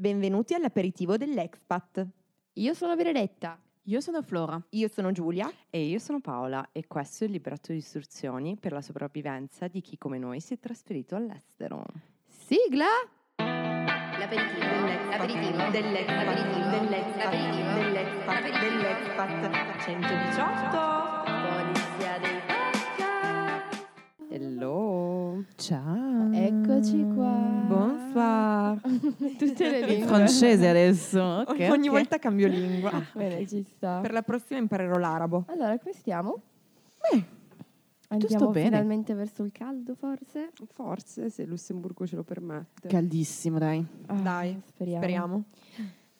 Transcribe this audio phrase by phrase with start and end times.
[0.00, 2.06] Benvenuti all'aperitivo dell'Expat.
[2.54, 3.60] Io sono Benedetta.
[3.82, 4.58] Io sono Flora.
[4.70, 5.52] Io sono Giulia.
[5.68, 9.82] E io sono Paola e questo è il libretto di istruzioni per la sopravvivenza di
[9.82, 11.84] chi come noi si è trasferito all'estero.
[12.26, 12.86] Sigla!
[13.36, 14.64] L'aperitivo
[15.70, 15.70] Dell'Expat.
[15.70, 16.50] dell'Expat.
[16.50, 17.16] Dell'Expat.
[17.16, 17.68] L'aperitivo.
[17.74, 18.40] Dell'Expat.
[18.58, 19.28] Dell'Expat.
[19.28, 19.82] Dell'Expat.
[19.84, 20.80] 118.
[21.52, 22.40] Polizia dei.
[24.30, 25.44] Hello!
[25.56, 26.32] Ciao.
[26.32, 27.99] Eccoci qua.
[28.12, 28.80] Bonsoir.
[29.38, 30.06] Tutte le lingue.
[30.06, 31.20] Francese adesso.
[31.46, 31.94] ok, Ogni ok.
[31.94, 32.90] volta cambio lingua.
[33.14, 34.00] Bene, ci sta.
[34.00, 35.44] Per la prossima imparerò l'arabo.
[35.48, 36.40] Allora, come stiamo?
[37.10, 37.24] Beh,
[38.08, 38.66] Andiamo bene.
[38.66, 40.50] finalmente verso il caldo, forse?
[40.72, 42.88] Forse se Lussemburgo ce lo permette.
[42.88, 43.84] Caldissimo, dai.
[44.06, 44.98] Ah, Dai, speriamo.
[45.00, 45.44] Speriamo.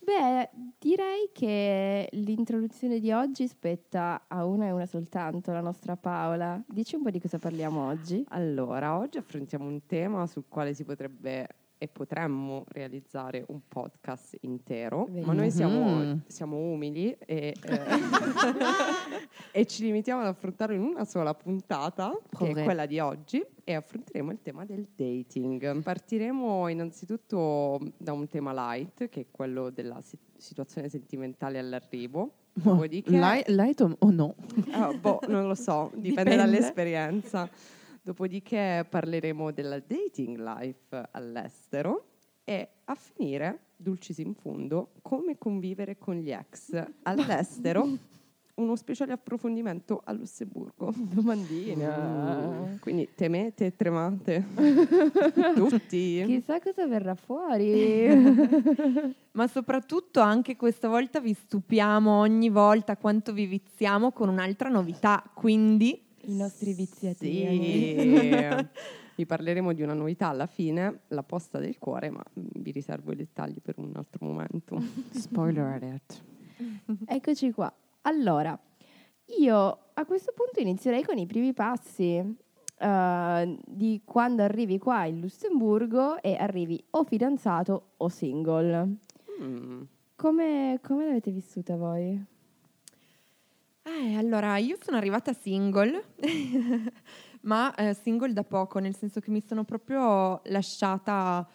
[0.03, 6.61] Beh, direi che l'introduzione di oggi spetta a una e una soltanto, la nostra Paola.
[6.67, 8.25] Dici un po' di cosa parliamo oggi?
[8.31, 11.47] Allora, oggi affrontiamo un tema sul quale si potrebbe
[11.83, 16.21] e potremmo realizzare un podcast intero, ma noi siamo, Mhm.
[16.27, 17.85] siamo umili e, eh,
[19.53, 22.61] e ci limitiamo ad affrontarlo in una sola puntata, che Povere.
[22.61, 25.81] è quella di oggi, e affronteremo il tema del dating.
[25.83, 32.33] Partiremo innanzitutto da un tema light, che è quello della si- situazione sentimentale all'arrivo.
[32.53, 34.35] Dopodiché- Light, light o no?
[34.73, 36.37] Ah, boh, non lo so, dipende, Dipende.
[36.37, 37.49] dall'esperienza.
[38.03, 42.07] Dopodiché parleremo della dating life all'estero
[42.45, 47.87] e a finire, dulcis in fondo, come convivere con gli ex all'estero.
[48.61, 50.93] Uno speciale approfondimento a Lussemburgo.
[50.95, 52.77] Domandina.
[52.81, 54.45] Quindi temete e tremate
[55.55, 56.23] tutti.
[56.27, 58.09] Chissà cosa verrà fuori.
[59.33, 65.23] Ma soprattutto anche questa volta vi stupiamo ogni volta quanto vi viziamo con un'altra novità.
[65.33, 67.27] Quindi I nostri viziati.
[67.27, 68.39] Sì.
[69.21, 73.13] Vi parleremo di una novità alla fine, la posta del cuore, ma mm, vi riservo
[73.13, 74.81] i dettagli per un altro momento.
[75.11, 76.23] Spoiler alert.
[77.05, 77.71] Eccoci qua.
[78.03, 78.59] Allora,
[79.39, 82.17] io a questo punto inizierei con i primi passi
[82.79, 88.97] eh, di quando arrivi qua in Lussemburgo e arrivi o fidanzato o single.
[89.43, 89.83] Mm.
[90.17, 92.30] Come, come l'avete vissuta voi?
[93.83, 96.05] Eh, allora, io sono arrivata single,
[97.43, 101.47] ma eh, single da poco, nel senso che mi sono proprio lasciata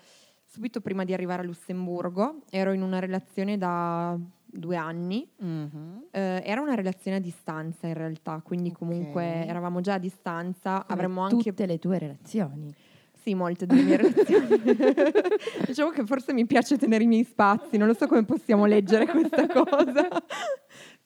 [0.44, 2.42] subito prima di arrivare a Lussemburgo.
[2.50, 5.30] Ero in una relazione da due anni.
[5.38, 6.08] Mhm.
[6.12, 8.78] Eh, era una relazione a distanza in realtà, quindi Ok.
[8.78, 10.82] comunque eravamo già a distanza.
[10.82, 12.74] Come avremmo anche tutte le tue relazioni.
[13.22, 14.48] Sì, molte delle mie relazioni.
[15.66, 19.08] diciamo che forse mi piace tenere i miei spazi, non lo so come possiamo leggere
[19.08, 20.08] questa cosa.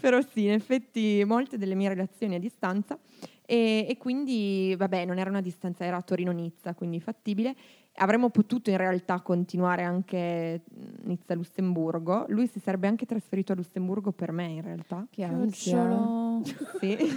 [0.01, 2.97] Però sì, in effetti molte delle mie relazioni a distanza
[3.45, 7.55] e, e quindi, vabbè, non era una distanza, era Torino-Nizza, quindi fattibile.
[7.95, 10.61] Avremmo potuto in realtà continuare anche
[11.03, 12.25] Nizza-Lussemburgo.
[12.29, 15.05] Lui si sarebbe anche trasferito a Lussemburgo per me, in realtà.
[15.09, 16.39] Che ansia.
[16.79, 16.95] Sì.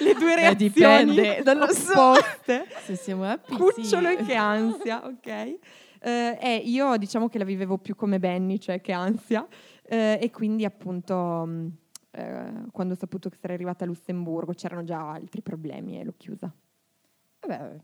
[0.00, 2.00] Le due Beh, reazioni dipende, non lo so.
[2.00, 2.66] opposte.
[2.84, 4.14] Se siamo happy, Cucciolo sì.
[4.14, 5.26] e che ansia, ok?
[6.00, 9.46] Eh, eh, io diciamo che la vivevo più come Benny, cioè che ansia,
[9.88, 11.16] eh, e quindi appunto
[11.46, 11.72] mh,
[12.10, 16.14] eh, quando ho saputo che sarei arrivata a Lussemburgo c'erano già altri problemi e l'ho
[16.16, 16.52] chiusa.
[17.40, 17.76] Vabbè,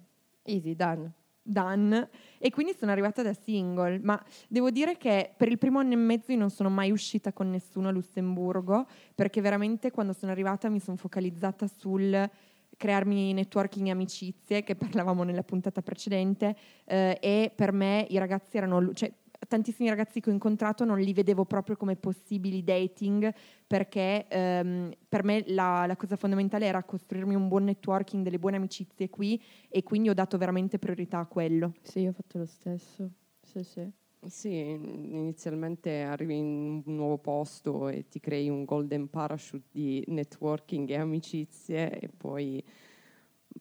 [0.43, 1.13] easy, done.
[1.47, 5.93] Dan e quindi sono arrivata da single, ma devo dire che per il primo anno
[5.93, 10.33] e mezzo io non sono mai uscita con nessuno a Lussemburgo perché veramente quando sono
[10.33, 12.31] arrivata mi sono focalizzata sul
[12.77, 18.57] crearmi networking e amicizie che parlavamo nella puntata precedente eh, e per me i ragazzi
[18.57, 19.13] erano, cioè
[19.47, 23.33] tantissimi ragazzi che ho incontrato non li vedevo proprio come possibili dating
[23.67, 28.57] perché ehm, per me la, la cosa fondamentale era costruirmi un buon networking, delle buone
[28.57, 31.75] amicizie qui e quindi ho dato veramente priorità a quello.
[31.83, 33.11] Sì, io ho fatto lo stesso.
[33.43, 33.91] Sì, sì.
[34.27, 40.89] Sì, inizialmente arrivi in un nuovo posto e ti crei un golden parachute di networking
[40.89, 42.65] e amicizie e poi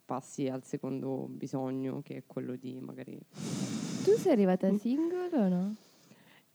[0.05, 3.19] passi al secondo bisogno che è quello di magari
[4.03, 5.75] Tu sei arrivata single o no?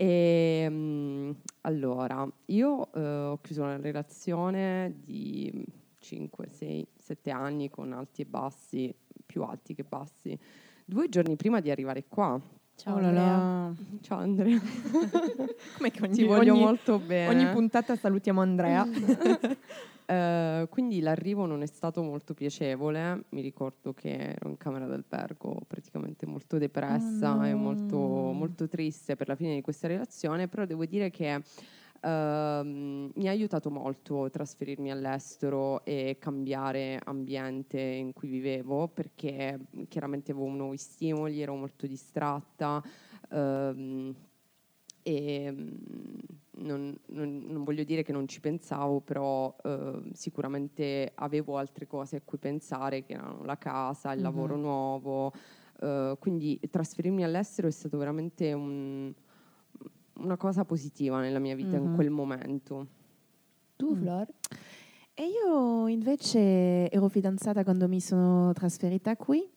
[0.01, 1.31] E, mm,
[1.63, 5.53] allora, io eh, ho chiuso una relazione di
[5.99, 8.95] 5, 6, 7 anni con alti e bassi,
[9.27, 10.39] più alti che bassi,
[10.85, 12.41] due giorni prima di arrivare qua.
[12.79, 13.25] Ciao, Oh là Andrea.
[13.25, 13.73] là.
[14.03, 14.59] Ciao Andrea,
[15.77, 17.35] Come che ogni, ti voglio ogni- molto bene.
[17.35, 18.87] ogni puntata salutiamo Andrea.
[20.11, 25.61] Eh, quindi l'arrivo non è stato molto piacevole, mi ricordo che ero in camera d'albergo
[25.67, 30.65] praticamente molto depressa Oh e molto, molto triste per la fine di questa relazione, però
[30.65, 31.43] devo dire che
[32.01, 39.59] ehm, mi ha aiutato molto trasferirmi all'estero e cambiare ambiente in cui vivevo perché
[39.89, 42.83] chiaramente avevo nuovi stimoli, ero molto distratta.
[43.31, 44.15] Ehm,
[45.03, 46.19] e mm,
[46.61, 52.17] non, non- non voglio dire che non ci pensavo, però eh, sicuramente avevo altre cose
[52.17, 54.25] a cui pensare, che erano la casa, il Mhm.
[54.25, 55.33] lavoro nuovo.
[55.81, 59.15] eh, quindi trasferirmi all'estero è stato veramente un-
[60.19, 61.95] una cosa positiva nella mia vita in Mhm.
[61.95, 62.87] quel momento.
[63.77, 64.01] Tu, Mm.
[64.01, 64.27] Flor?
[65.15, 69.49] E io invece ero fidanzata quando mi sono trasferita qui,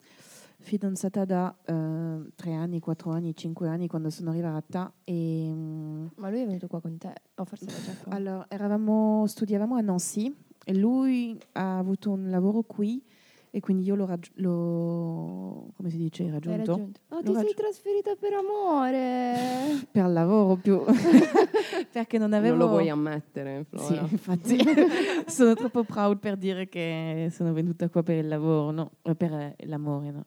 [0.57, 6.29] fidanzata da eh, tre anni, quattro anni, cinque anni quando sono arrivata e mm, Ma
[6.29, 7.13] lui è venuto qua con te?
[7.35, 8.13] O forse era già qua?
[8.15, 13.03] allora eravamo, studiavamo a Nancy e lui ha avuto un lavoro qui
[13.53, 16.99] e quindi io l'ho, raggi- l'ho- come si dice, raggiunto raggiunto?
[17.09, 19.87] Oh, L'ho ti sei raggi- trasferita per amore!
[19.91, 20.81] per lavoro più
[21.91, 24.07] perché non avevo Non lo vuoi ammettere, Sì, Flora?
[24.09, 24.57] infatti
[25.27, 29.33] sono troppo proud per dire che sono venuta qua per il lavoro, no, eh, per
[29.33, 30.25] eh, l'amore, no.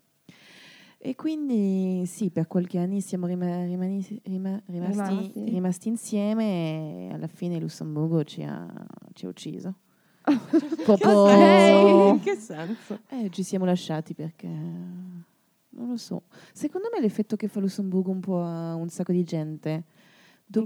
[0.99, 5.45] E quindi sì, per qualche anno siamo rima- rimani- rima- rimasti, Rimasti.
[5.45, 8.67] rimasti insieme e alla fine Lussemburgo ci ha,
[9.13, 9.75] ci ha ucciso.
[10.85, 13.01] Proprio, In che senso?
[13.09, 16.23] eh, ci siamo lasciati perché non lo so.
[16.53, 19.71] Secondo me l'effetto che fa Lussemburgo un po' a un sacco di gente.
[19.71, 19.83] In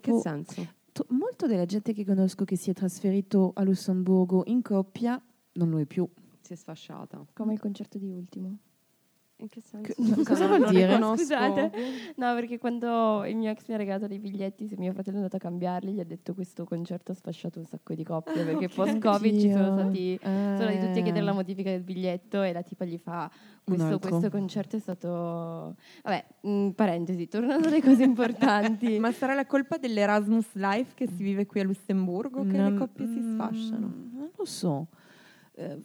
[0.00, 0.66] che Dopo, senso?
[0.92, 5.20] to- molto della gente che conosco che si è trasferito a Lussemburgo in coppia
[5.52, 6.08] non lo è più.
[6.40, 7.24] Si è sfasciata.
[7.32, 8.58] Come il concerto di Ultimo.
[9.40, 9.92] In che senso?
[9.92, 10.96] Che- Scusa, cosa vuol dire?
[10.98, 11.70] Scusate.
[12.16, 15.18] No, perché quando il mio ex mi ha regalato dei biglietti, se mio fratello è
[15.18, 18.64] andato a cambiarli, gli ha detto questo concerto ha sfasciato un sacco di coppie, perché
[18.64, 18.74] ok.
[18.74, 19.78] post-Covid ci sono Dio.
[19.78, 20.18] stati...
[20.22, 23.30] Sono andati tutti a chiedere la Eh, modifica del biglietto e la tipa gli fa
[23.62, 25.76] questo, questo concerto è stato...
[26.02, 28.98] Vabbè, mm, parentesi, tornando alle cose importanti.
[28.98, 32.78] Ma sarà la colpa dell'Erasmus Life che si vive qui a Lussemburgo che non- le
[32.78, 33.92] coppie si mm, sfasciano?
[34.12, 34.86] Non lo so.
[35.54, 35.78] Eh,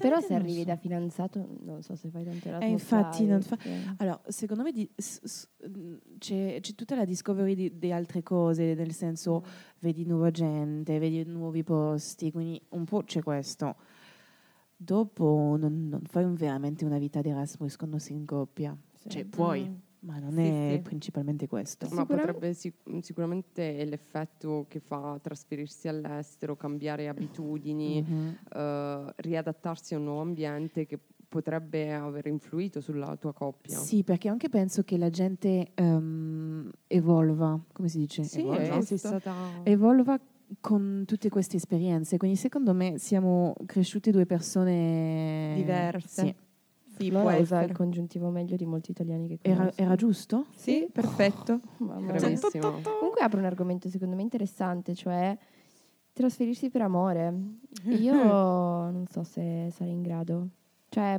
[0.00, 0.64] Però se arrivi so.
[0.64, 3.94] da fidanzato, non so se fai tanto Erasmus Eh, infatti, Live, fa- eh.
[3.98, 8.22] Allora, secondo me di- s- s- mm, c'è, c'è tutta la discovery di, di altre
[8.22, 9.44] cose, nel senso
[9.80, 13.76] vedi nuova gente, vedi nuovi posti, quindi un po' c'è questo.
[14.76, 18.76] Dopo non, non fai veramente una vita di Erasmus quando sei in coppia.
[18.98, 19.08] Sì.
[19.08, 19.74] Cioè, puoi, Mm.
[20.04, 20.80] Ma non Sì, è sì.
[20.82, 21.86] principalmente questo.
[21.86, 28.38] Ma Sicuramente- potrebbe sic- sicuramente è l'effetto che fa trasferirsi all'estero, cambiare abitudini, Mhm.
[28.54, 33.78] eh, riadattarsi a un nuovo ambiente che potrebbe aver influito sulla tua coppia.
[33.78, 38.24] Sì, perché anche penso che la gente ehm, evolva, come si dice?
[38.24, 38.64] Sì, evolva?
[38.64, 38.96] sei Giusto.
[39.08, 39.34] stata...
[39.62, 40.20] evolva
[40.60, 42.18] con tutte queste esperienze.
[42.18, 46.22] Quindi secondo me siamo cresciute due persone Diverse.
[46.26, 46.34] Sì.
[46.98, 49.80] Sì, può usa il congiuntivo meglio di molti italiani che Era, conosco.
[49.80, 50.46] era giusto?
[50.54, 51.60] Sì, perfetto.
[51.78, 52.12] Mamma mia.
[52.12, 52.70] Bravissima.
[52.70, 55.36] Comunque apre un argomento secondo me interessante, cioè
[56.12, 57.32] trasferirsi per amore.
[57.84, 60.48] Io non so se sarei in grado.
[60.88, 61.18] Cioè,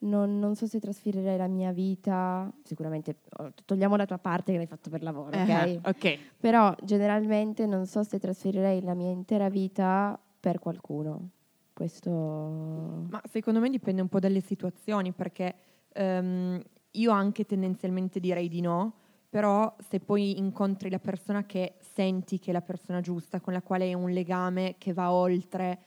[0.00, 2.52] non, non so se trasferirei la mia vita.
[2.64, 5.48] Sicuramente oh, togliamo la tua parte che l'hai fatto per lavoro, ok?
[5.48, 6.18] Eh, ok.
[6.38, 11.30] Però generalmente non so se trasferirei la mia intera vita per qualcuno.
[11.72, 12.10] Questo.
[12.10, 15.54] Ma secondo me dipende un po' dalle situazioni, perché
[15.92, 16.60] ehm,
[16.92, 18.94] io anche tendenzialmente direi di no,
[19.28, 23.62] però se poi incontri la persona che senti che è la persona giusta, con la
[23.62, 25.78] quale hai un legame che va oltre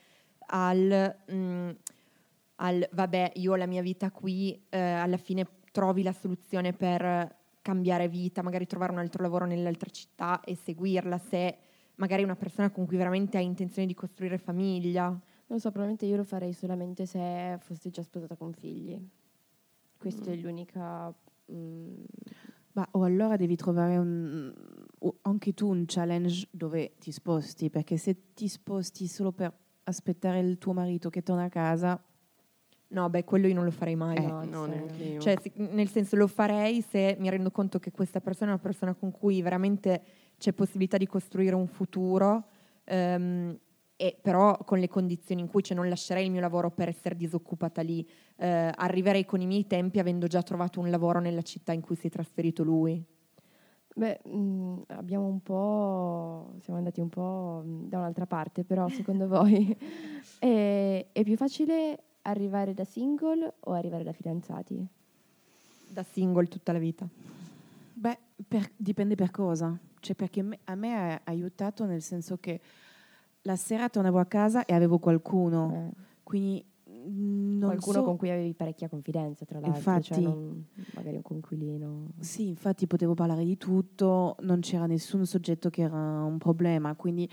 [0.48, 1.70] al, mm,
[2.56, 7.34] al vabbè, io ho la mia vita qui, eh, alla fine trovi la soluzione per
[7.62, 11.56] cambiare vita, magari trovare un altro lavoro nell'altra città e seguirla, se
[11.96, 15.16] magari è una persona con cui veramente hai intenzione di costruire famiglia.
[15.48, 19.00] Non so, probabilmente io lo farei solamente se fossi già sposata con figli.
[19.96, 21.14] Questa è l'unica.
[21.52, 22.02] mm,
[22.72, 24.52] Ma o allora devi trovare un,
[25.22, 29.52] anche tu un challenge dove ti sposti, perché se ti sposti solo per
[29.84, 32.00] aspettare il tuo marito che torna a casa,
[32.88, 34.16] No, beh, quello io non lo farei mai.
[34.16, 35.20] Eh, no, No, neanche io.
[35.20, 38.94] Cioè, nel senso lo farei se mi rendo conto che questa persona è una persona
[38.94, 40.02] con cui veramente
[40.38, 42.44] c'è possibilità di costruire un futuro,
[42.84, 43.58] ehm,
[43.96, 47.16] e però con le condizioni in cui cioè, non lascerei il mio lavoro per essere
[47.16, 48.06] disoccupata lì.
[48.36, 51.96] Eh, arriverei con i miei tempi avendo già trovato un lavoro nella città in cui
[51.96, 53.02] si è trasferito lui.
[53.94, 56.52] Beh, mm, abbiamo un po'.
[56.60, 59.74] Siamo andati un po' mm, da un'altra parte, però secondo voi
[60.38, 64.86] è, è più facile arrivare da single o arrivare da fidanzati?
[65.88, 67.08] Da single tutta la vita.
[67.94, 69.78] beh, per- dipende per cosa.
[70.00, 72.60] Cioè, perché me- a me ha aiutato nel senso che
[73.46, 78.16] la sera tornavo a casa e avevo qualcuno, Eh, quindi mm, non qualcuno so- con
[78.16, 79.80] cui avevi parecchia confidenza, tra l'altro.
[79.80, 80.22] cioè Infatti.
[80.22, 82.08] non- magari un coinquilino.
[82.18, 87.28] Sì, infatti potevo parlare di tutto, non c'era nessun soggetto che era un problema, quindi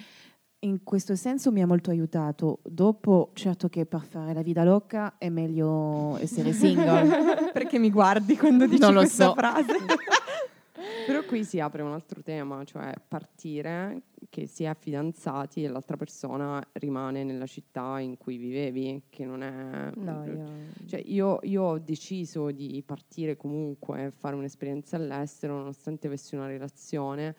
[0.59, 2.59] in questo senso mi ha molto aiutato.
[2.63, 7.51] Dopo, certo che per fare la vita loca è meglio essere single.
[7.51, 9.33] Perché mi guardi quando dici Non lo questa so.
[9.33, 9.73] frase?
[11.05, 14.03] Però qui si apre un altro tema, cioè partire
[14.33, 19.43] che si è fidanzati e l'altra persona rimane nella città in cui vivevi, che non
[19.43, 19.91] è...
[19.93, 20.45] No, io...
[20.87, 27.35] Cioè, io, io ho deciso di partire comunque, fare un'esperienza all'estero, nonostante avessi una relazione,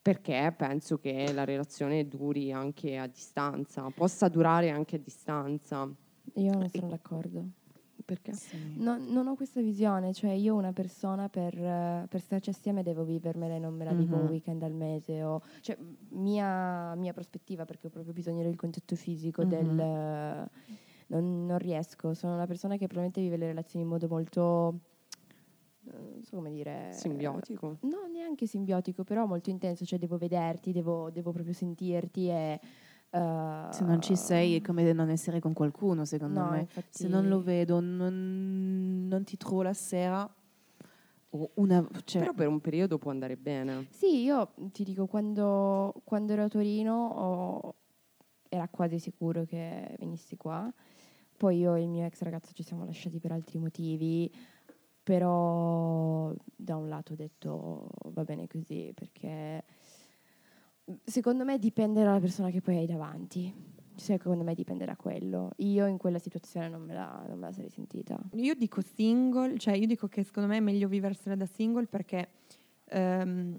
[0.00, 5.86] perché penso che la relazione duri anche a distanza, possa durare anche a distanza.
[6.36, 7.44] io non sono d'accordo.
[8.06, 8.30] Perché?
[8.76, 11.52] No- non ho questa visione, cioè io una persona per,
[12.08, 15.24] per starci assieme devo vivermela e non me la vivo un weekend al mese.
[15.24, 15.76] O, cioè,
[16.10, 19.48] mia, mia prospettiva, perché ho proprio bisogno del contatto fisico, Mhm.
[19.48, 20.48] del...
[21.08, 24.78] non, non riesco, sono una persona che probabilmente vive le relazioni in modo molto...
[25.82, 26.90] non so come dire...
[26.92, 27.78] Simbiotico.
[27.82, 32.60] No, neanche simbiotico, però molto intenso, cioè devo vederti, devo, devo proprio sentirti e...
[33.10, 36.60] Se non ci sei è come non essere con qualcuno, secondo no, me.
[36.60, 40.30] infatti- Se non lo vedo, non, non ti trovo la sera.
[41.30, 43.86] O una, cioè, Però per un periodo può andare bene.
[43.90, 47.74] Sì, io ti dico, quando, quando ero a Torino ho-
[48.48, 50.72] era quasi sicuro che venissi qua.
[51.36, 54.32] Poi io e il mio ex ragazzo ci siamo lasciati per altri motivi,
[55.02, 59.62] però da un lato ho detto va bene così, perché
[61.04, 63.74] secondo me dipende dalla persona che poi hai davanti.
[63.96, 65.52] Secondo me dipende da quello.
[65.58, 68.18] Io in quella situazione non me la, non me la sarei sentita.
[68.34, 72.28] Io dico single, cioè io dico che secondo me è meglio viversela da single perché
[72.84, 73.58] ehm,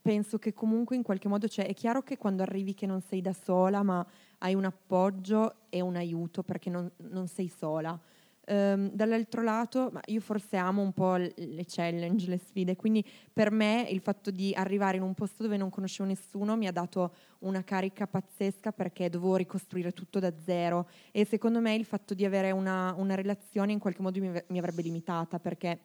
[0.00, 3.20] penso che comunque in qualche modo, cioè è chiaro che quando arrivi che non sei
[3.20, 4.04] da sola ma
[4.38, 7.98] hai un appoggio e un aiuto perché non, non sei sola.
[8.46, 13.86] Ehm, dall'altro lato, io forse amo un po' le challenge, le sfide, quindi per me
[13.90, 17.64] il fatto di arrivare in un posto dove non conoscevo nessuno mi ha dato una
[17.64, 22.50] carica pazzesca perché dovevo ricostruire tutto da zero e secondo me il fatto di avere
[22.50, 25.78] una, una relazione in qualche modo mi, mi avrebbe limitata perché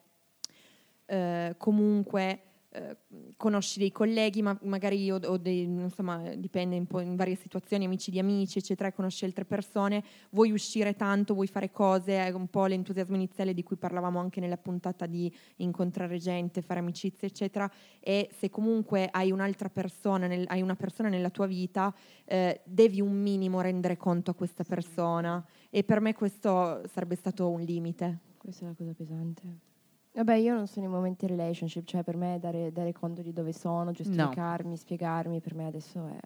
[1.06, 2.96] eh, comunque eh,
[3.36, 7.84] conosci dei colleghi, ma magari io ho dei, insomma, dipende un po' in varie situazioni,
[7.84, 12.46] amici di amici, eccetera, conosci altre persone, vuoi uscire tanto, vuoi fare cose, è un
[12.46, 17.68] po' l'entusiasmo iniziale di cui parlavamo anche nella puntata di incontrare gente, fare amicizie, eccetera,
[17.98, 21.92] e se comunque hai un'altra persona, nel- hai una persona nella tua vita,
[22.24, 27.48] eh, devi un minimo rendere conto a questa persona e per me questo sarebbe stato
[27.48, 28.18] un limite.
[28.36, 29.69] Questa è la cosa pesante.
[30.12, 33.52] Vabbè, io non sono in momenti relationship, cioè per me dare, dare conto di dove
[33.52, 36.18] sono, giustificarmi, spiegarmi, per me adesso è...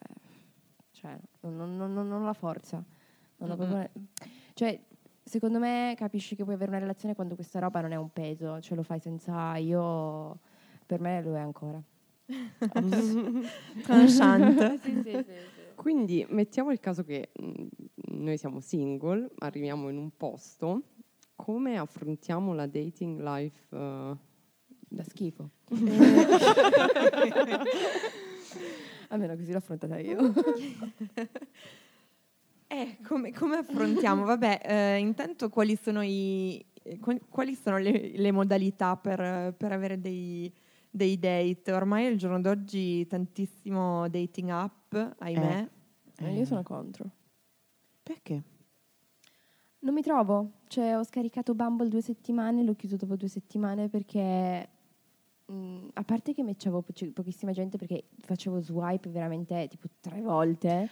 [0.93, 2.83] cioè, non, non- non- non ho la forza.
[3.37, 3.69] Non ho Mm-mm.
[3.69, 3.91] proprio-
[4.55, 4.81] cioè,
[5.23, 8.61] secondo me capisci che puoi avere una relazione quando questa roba non è un peso,
[8.61, 10.39] ce lo fai senza io...
[10.87, 11.83] Per me lo è ancora.
[13.83, 14.81] Tranchant.
[14.81, 15.35] sì, sì, sì,
[15.75, 17.67] Quindi mettiamo il caso che mh,
[18.17, 20.83] noi siamo single, arriviamo in un posto,
[21.37, 23.67] come affrontiamo la dating life?
[23.77, 24.17] eh,
[24.89, 25.51] Da schifo.
[29.09, 30.33] Almeno così l'ho affrontata io.
[32.67, 34.25] Eh, come, come affrontiamo?
[34.25, 39.71] Vabbè, eh, intanto quali sono, i, eh, qu- quali sono le, le modalità per, per
[39.71, 40.53] avere dei,
[40.91, 41.71] dei date?
[41.73, 45.69] Ormai al giorno d'oggi tantissimo dating app, ahimè.
[46.19, 47.05] Eh, Io sono contro.
[48.03, 48.43] Perché?
[49.85, 54.69] Non mi trovo, cioè ho scaricato Bumble due settimane, l'ho chiuso dopo due settimane perché
[55.45, 60.23] mh, a parte che matchavo po- cioè, pochissima gente perché facevo swipe veramente tipo tre
[60.23, 60.89] volte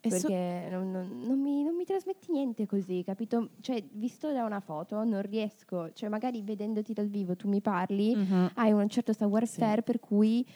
[0.00, 3.50] E so- perché non, non- non mi, non mi trasmetti niente così, capito?
[3.60, 8.14] Cioè visto da una foto non riesco, cioè magari vedendoti dal vivo tu mi parli,
[8.14, 8.50] Mhm.
[8.54, 10.46] hai un certo savoir-faire per cui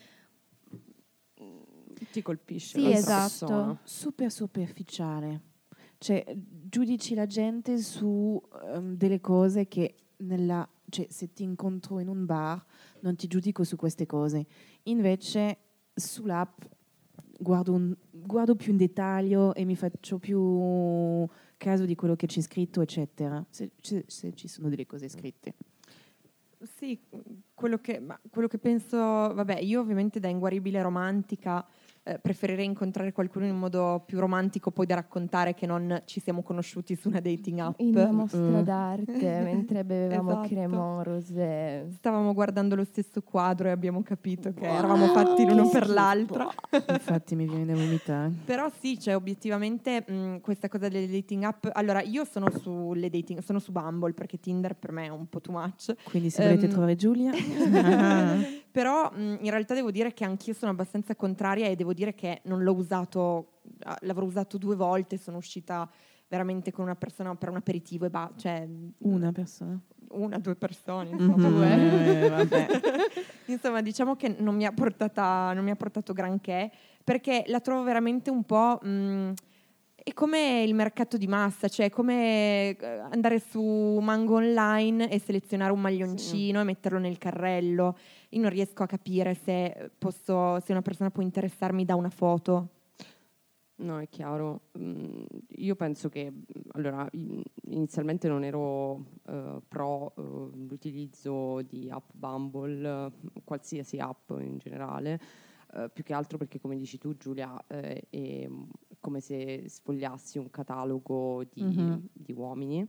[2.13, 3.47] ti colpisce Sì, esatto.
[3.47, 3.79] persona.
[3.83, 5.41] super superficiale.
[6.03, 6.37] Cioè,
[6.69, 8.43] giudici la gente su
[8.75, 12.61] ehm, delle cose che nella, cioè, se ti incontro in un bar
[13.03, 14.45] non ti giudico su queste cose.
[14.85, 15.59] Invece
[15.95, 16.63] sull'app
[17.39, 21.25] guardo, un- guardo più in dettaglio e mi faccio più
[21.57, 23.45] caso di quello che c'è scritto, eccetera.
[23.49, 25.55] Se, se- se ci sono delle cose scritte.
[26.65, 26.99] Sì,
[27.55, 31.65] quello che, quello che penso, vabbè, io ovviamente da inguaribile romantica
[32.05, 36.43] eh, preferirei incontrare qualcuno in modo più romantico poi da raccontare che non ci siamo
[36.43, 37.79] conosciuti su una dating app.
[37.81, 38.61] in una mostra Mm.
[38.63, 41.03] d'arte mentre bevevamo Esatto.
[41.03, 41.87] rosé.
[41.95, 46.51] Stavamo guardando lo stesso quadro e abbiamo capito che eravamo fatti l'uno per l'altro.
[46.89, 48.33] Infatti mi viene da vomitare.
[48.45, 51.67] Però sì, cioè obiettivamente mh, questa cosa delle dating app.
[51.73, 55.41] Allora, io sono sulle dating, sono su Bumble perché Tinder per me è un po'
[55.41, 55.95] too much.
[56.05, 57.31] Quindi se volete Ehm, trovare Giulia...
[58.73, 62.41] Però mh, in realtà devo dire che anch'io sono abbastanza contraria e devo dire che
[62.45, 65.89] non l'ho usato, ah, l'avrò usato due volte, sono uscita
[66.29, 68.67] veramente con una persona per un aperitivo e ba- cioè
[68.99, 69.79] Una persona.
[70.13, 71.49] una, due persone, insomma.
[71.49, 72.67] Mhm, eh, vabbè.
[73.47, 76.71] Insomma, diciamo che non mi ha, portata, non mi ha portato granché
[77.05, 78.79] perché la trovo veramente un po'.
[78.83, 79.33] mh,
[80.05, 85.73] è come il mercato di massa, cioè come eh, andare su Mango Online e selezionare
[85.73, 87.97] un maglioncino e metterlo nel carrello.
[88.31, 92.69] Io non riesco a capire se, posso, se una persona può interessarmi da una foto.
[93.77, 94.69] No, è chiaro.
[94.79, 95.23] Mm,
[95.57, 96.43] io penso che, mm,
[96.73, 100.23] allora, in- inizialmente non ero eh, pro eh,
[100.69, 105.21] l'utilizzo di app Bumble, eh, qualsiasi app in generale,
[105.75, 108.49] eh, più che altro perché, come dici tu, Giulia, eh, è
[109.01, 112.09] come se sfogliassi un catalogo di, Mhm.
[112.13, 112.87] di uomini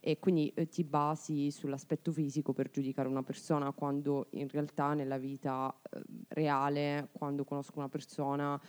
[0.00, 5.18] e quindi eh, ti basi sull'aspetto fisico per giudicare una persona quando in realtà nella
[5.18, 8.60] vita eh, reale, quando conosco una persona,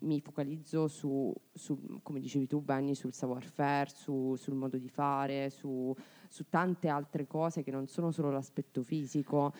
[0.00, 5.48] mi focalizzo su, su, come dicevi tu Benny, sul savoir-faire, su- sul modo di fare,
[5.48, 5.94] su,
[6.28, 9.54] su tante altre cose che non sono solo l'aspetto fisico.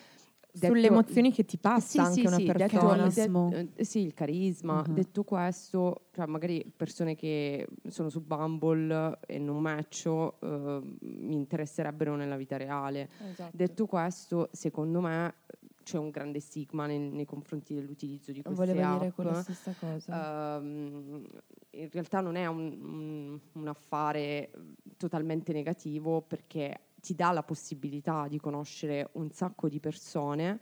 [0.55, 2.95] Sulle Detto- emozioni che ti passa sì, anche sì, una sì, detto- persona.
[3.09, 3.49] Carisma.
[3.49, 4.83] det- eh, sì, il carisma.
[4.87, 4.93] Mhm.
[4.93, 12.15] Detto questo, cioè magari persone che sono su Bumble e non matcho eh, mi interesserebbero
[12.15, 13.09] nella vita reale.
[13.51, 15.33] Detto questo, secondo me
[15.81, 18.99] c'è un grande stigma nei, nei confronti dell'utilizzo di queste Volevo app.
[18.99, 20.57] dire quella stessa cosa.
[20.57, 21.25] Ehm,
[21.71, 24.51] in realtà non è un, un- un affare
[24.97, 30.57] totalmente negativo perché ti dà la possibilità di conoscere un sacco di persone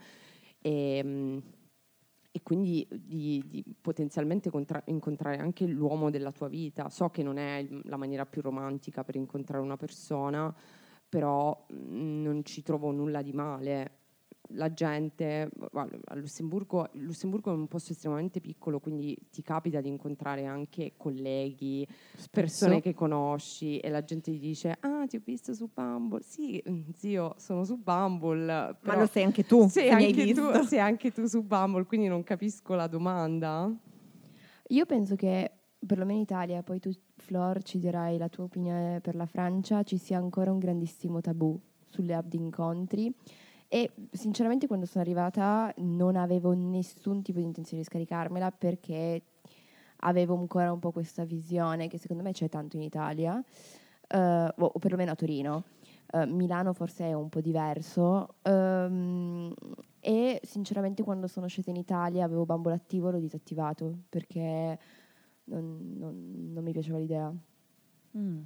[0.60, 1.40] e,
[2.32, 6.90] e quindi di, di potenzialmente contra- incontrare anche l'uomo della tua vita.
[6.90, 10.52] So che non è la maniera più romantica per incontrare una persona,
[11.08, 14.00] però mh, non ci trovo nulla di male.
[14.54, 20.46] La gente, a Lussemburgo, Lussemburgo è un posto estremamente piccolo, quindi ti capita di incontrare
[20.46, 21.88] anche colleghi,
[22.30, 26.22] persone che conosci e la gente ti dice ah ti ho visto su Bumble.
[26.22, 30.64] Sì mm, zio sono su Bumble Ma però lo sei anche tu, sei anche, tu,
[30.66, 33.72] sei anche tu su Bumble quindi non capisco la domanda.
[34.68, 35.52] Io penso che
[35.86, 39.98] perlomeno in Italia, poi tu Flor ci dirai la tua opinione per la Francia, ci
[39.98, 41.60] sia ancora un grandissimo tabù
[41.90, 43.14] sulle app di incontri
[43.74, 49.22] e sinceramente quando sono arrivata non avevo nessun tipo di intenzione di scaricarmela perché
[50.00, 53.42] avevo ancora un po' questa visione che secondo me c'è tanto in Italia,
[54.10, 55.64] eh, o perlomeno a Torino.
[56.12, 59.54] Eh, Milano forse è un po' diverso ehm,
[60.02, 64.78] e sinceramente quando sono scesa in Italia avevo Bumble attivo l'ho disattivato perché
[65.46, 67.34] non, non- non mi piaceva l'idea.
[68.18, 68.42] Mm.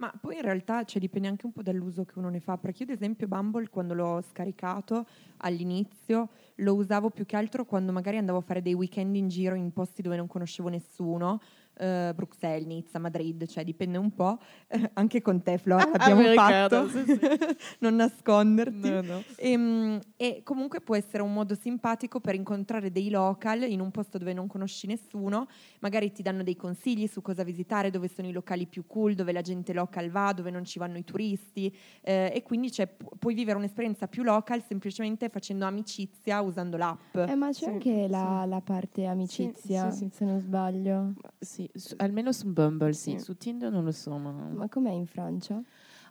[0.00, 2.84] Ma poi in realtà cioè, dipende anche un po' dall'uso che uno ne fa, perché
[2.84, 5.06] io ad esempio Bumble quando l'ho scaricato
[5.38, 9.54] all'inizio lo usavo più che altro quando magari andavo a fare dei weekend in giro
[9.54, 11.42] in posti dove non conoscevo nessuno,
[11.80, 14.38] eh, Bruxelles, Nizza, Madrid, cioè dipende un po',
[14.68, 17.18] Eh, anche con te Flora l'abbiamo mi fatto, ricordo, sì,
[17.80, 18.90] non nasconderti.
[18.90, 19.24] No, no.
[19.36, 24.18] Ehm, E, comunque può essere un modo simpatico per incontrare dei local in un posto
[24.18, 25.46] dove non conosci nessuno,
[25.80, 29.32] magari ti danno dei consigli su cosa visitare, dove sono i locali più cool, dove
[29.32, 33.16] la gente local va, dove non ci vanno i turisti eh, e quindi cioè, pu-
[33.18, 37.16] puoi vivere un'esperienza più local semplicemente facendo amicizia usando l'app.
[37.16, 40.10] Eh, ma c'è Sì, anche la, la parte amicizia, sì, sì.
[40.12, 41.12] se non sbaglio.
[41.38, 43.18] Sì, su- almeno su Bumble sì, Sì.
[43.18, 44.16] su Tinder non lo so.
[44.16, 44.30] Ma...
[44.32, 45.62] Ma com'è in Francia?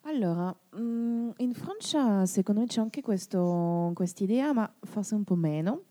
[0.04, 5.84] Allora, mm, in Francia secondo me c'è anche questo- quest'idea, ma forse un po' meno.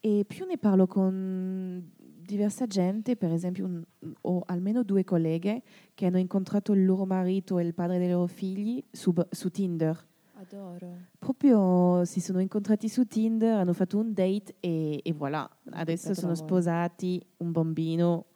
[0.00, 3.82] E più ne parlo con diversa gente, per esempio un-
[4.20, 5.62] ho almeno due colleghe
[5.94, 10.06] che hanno incontrato il loro marito e il padre dei loro figli su, su Tinder.
[10.34, 10.92] Adoro.
[11.18, 16.34] Proprio si sono incontrati su Tinder, hanno fatto un date e, e voilà, adesso sono
[16.36, 18.26] sposati, un bambino,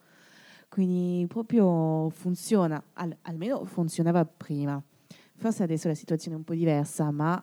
[0.73, 4.83] quindi proprio funziona, Al- almeno funzionava prima.
[5.35, 7.35] Forse adesso la situazione è un po' diversa, ma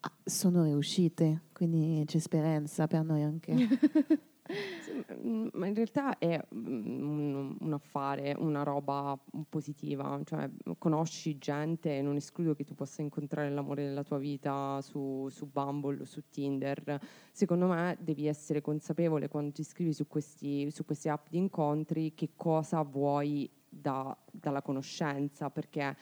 [0.00, 3.54] ah, sono riuscite, quindi c'è speranza per noi anche.
[4.46, 4.92] Sì,
[5.26, 12.02] mm, ma in realtà è mm, un, un affare, una roba positiva, cioè conosci gente
[12.02, 16.24] non escludo che tu possa incontrare l'amore della tua vita su, su Bumble o su
[16.28, 17.00] Tinder.
[17.32, 22.12] Secondo me devi essere consapevole quando ti iscrivi su, questi, su queste app di incontri
[22.14, 25.96] che cosa vuoi da- dalla conoscenza, perché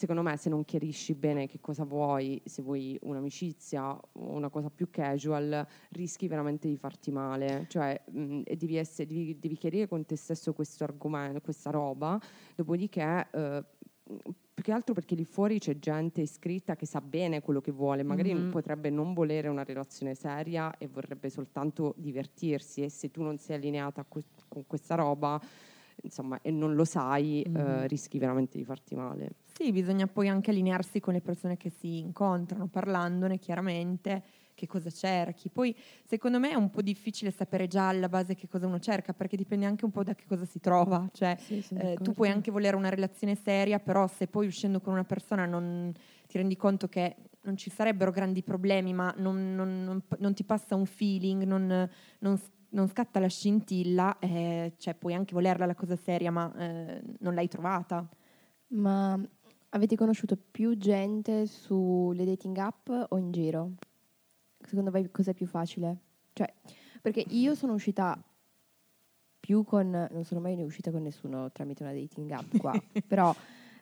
[0.00, 4.70] secondo me se non chiarisci bene che cosa vuoi, se vuoi un'amicizia o una cosa
[4.70, 7.66] più casual, rischi veramente di farti male.
[7.68, 12.18] Cioè, mh, e devi, essere, devi, devi chiarire con te stesso questo argomento, questa roba,
[12.56, 13.62] dopodiché eh,
[14.54, 18.02] più che altro perché lì fuori c'è gente iscritta che sa bene quello che vuole,
[18.02, 18.48] magari Mhm.
[18.50, 23.56] potrebbe non volere una relazione seria e vorrebbe soltanto divertirsi e se tu non sei
[23.56, 25.38] allineata que- con questa roba,
[26.02, 27.56] insomma, e non lo sai, Mhm.
[27.56, 29.30] eh, rischi veramente di farti male.
[29.52, 34.22] Sì, bisogna poi anche allinearsi con le persone che si incontrano, parlandone chiaramente
[34.54, 35.48] che cosa cerchi.
[35.50, 39.12] Poi secondo me è un po' difficile sapere già alla base che cosa uno cerca,
[39.14, 41.08] perché dipende anche un po' da che cosa si trova.
[41.12, 44.92] Cioè, Sì, eh, tu puoi anche volere una relazione seria, però se poi uscendo con
[44.92, 45.92] una persona non
[46.26, 50.44] ti rendi conto che non ci sarebbero grandi problemi, ma non, non- non- non ti
[50.44, 51.88] passa un feeling, non,
[52.70, 57.34] non scatta la scintilla, eh, cioè puoi anche volerla la cosa seria, ma eh, non
[57.34, 58.08] l'hai trovata.
[58.68, 59.18] Ma
[59.70, 63.72] avete conosciuto più gente sulle dating app o in giro?
[64.60, 65.98] Secondo voi cos'è più facile?
[66.32, 66.52] Cioè,
[67.00, 68.20] perché io sono uscita
[69.40, 69.90] più con...
[70.10, 72.72] Non sono mai uscita con nessuno tramite una dating app qua,
[73.06, 73.34] però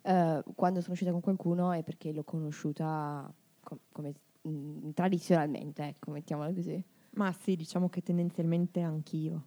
[0.03, 4.15] eh, quando sono uscita con qualcuno è perché l'ho conosciuta co- come
[4.49, 6.83] mm, tradizionalmente, ecco, mettiamola così.
[7.19, 9.47] Ma sì, diciamo che tendenzialmente anch'io.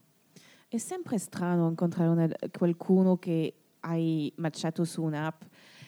[0.68, 5.44] È sempre strano incontrare una- qualcuno che hai matchato su un'app,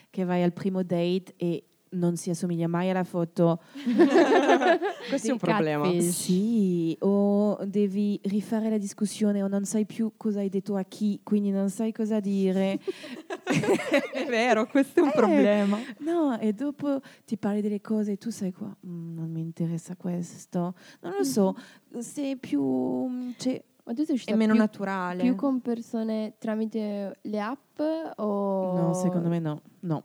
[0.08, 1.62] che vai al primo date e
[1.94, 3.60] non si assomiglia mai alla foto.
[5.08, 5.84] Questo è un problema.
[5.84, 6.10] catfish.
[6.10, 11.20] Sì, o devi rifare la discussione o non sai più cosa hai detto a chi,
[11.22, 12.78] quindi non sai cosa dire.
[14.12, 15.78] È vero, questo è un Eh, problema.
[15.98, 19.96] No, e dopo ti parli delle cose e tu sai qua, "Mm, non mi interessa
[19.96, 20.74] questo.
[21.00, 21.56] Non lo so,
[21.98, 22.62] sei più...
[22.62, 25.22] mm, cioè, Ma tu sei uscita È meno più, naturale.
[25.22, 27.78] più con persone tramite le app
[28.16, 30.02] o no, secondo me no, no,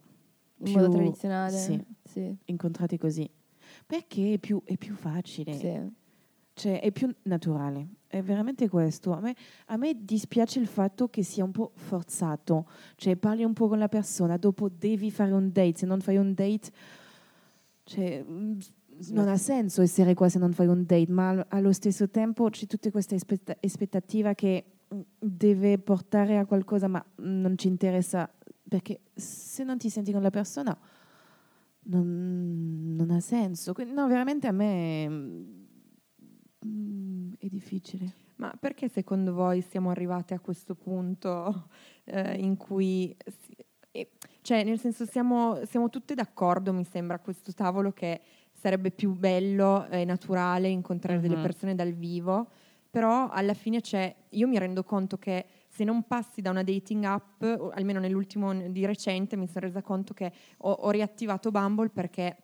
[0.66, 1.58] in modo più- tradizionale?
[1.58, 1.84] sì.
[2.04, 2.36] sì.
[2.46, 3.30] incontrati così.
[3.86, 5.54] Perché è più, è più facile.
[5.54, 5.98] sì.
[6.54, 7.88] Cioè, è più naturale.
[8.06, 9.14] È veramente questo.
[9.14, 9.34] A me,
[9.68, 12.68] a me dispiace il fatto che sia un po' forzato.
[12.96, 15.78] Cioè, parli un po' con la persona, dopo devi fare un date.
[15.78, 16.70] Se non fai un date,
[17.84, 18.60] cioè, mm,
[19.12, 22.50] non ha senso essere qua se non fai un date, ma al- allo stesso tempo
[22.50, 28.30] c'è tutta questa aspetta- aspettativa che mm, deve portare a qualcosa, ma non ci interessa.
[28.70, 30.78] Perché se non ti senti con la persona,
[31.86, 33.74] non, non ha senso.
[33.74, 35.08] Quindi, no, veramente a me
[36.66, 38.14] mm, è difficile.
[38.36, 41.68] Ma perché secondo voi siamo arrivate a questo punto
[42.06, 43.16] eh, in cui...
[43.26, 43.56] si-
[43.92, 48.22] eh, cioè, nel senso, siamo, siamo tutte d'accordo, mi sembra, a questo tavolo che
[48.54, 51.42] sarebbe più bello e naturale incontrare delle Mhm.
[51.42, 52.50] persone dal vivo,
[52.90, 54.16] però alla fine c'è...
[54.30, 55.46] Io mi rendo conto che
[55.80, 60.14] se non passi da una dating app, almeno nell'ultimo di recente, mi sono resa conto
[60.14, 62.36] che ho, ho riattivato Bumble perché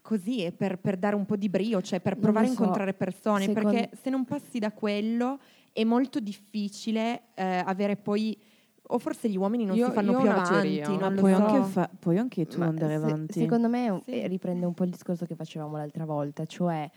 [0.00, 2.60] così è per, per dare un po' di brio, cioè per provare a so.
[2.60, 5.40] incontrare persone, Secondo- perché se non passi da quello
[5.72, 8.40] è molto difficile eh, avere poi
[8.88, 11.34] o forse gli uomini non Io- si fanno più avanti, teoria, non ma lo puoi,
[11.34, 11.42] so.
[11.42, 13.40] anche fa- puoi anche tu Ma andare se- avanti.
[13.40, 14.24] secondo me Sì.
[14.28, 16.88] riprende un po' il discorso che facevamo l'altra volta, cioè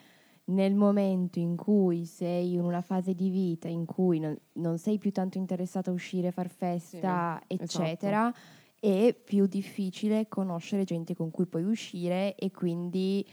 [0.50, 4.98] nel momento in cui sei in una fase di vita in cui non, non sei
[4.98, 7.84] più tanto interessato a uscire, far festa, Sì, esatto.
[7.84, 8.34] eccetera,
[8.80, 13.26] è più difficile conoscere gente con cui puoi uscire e quindi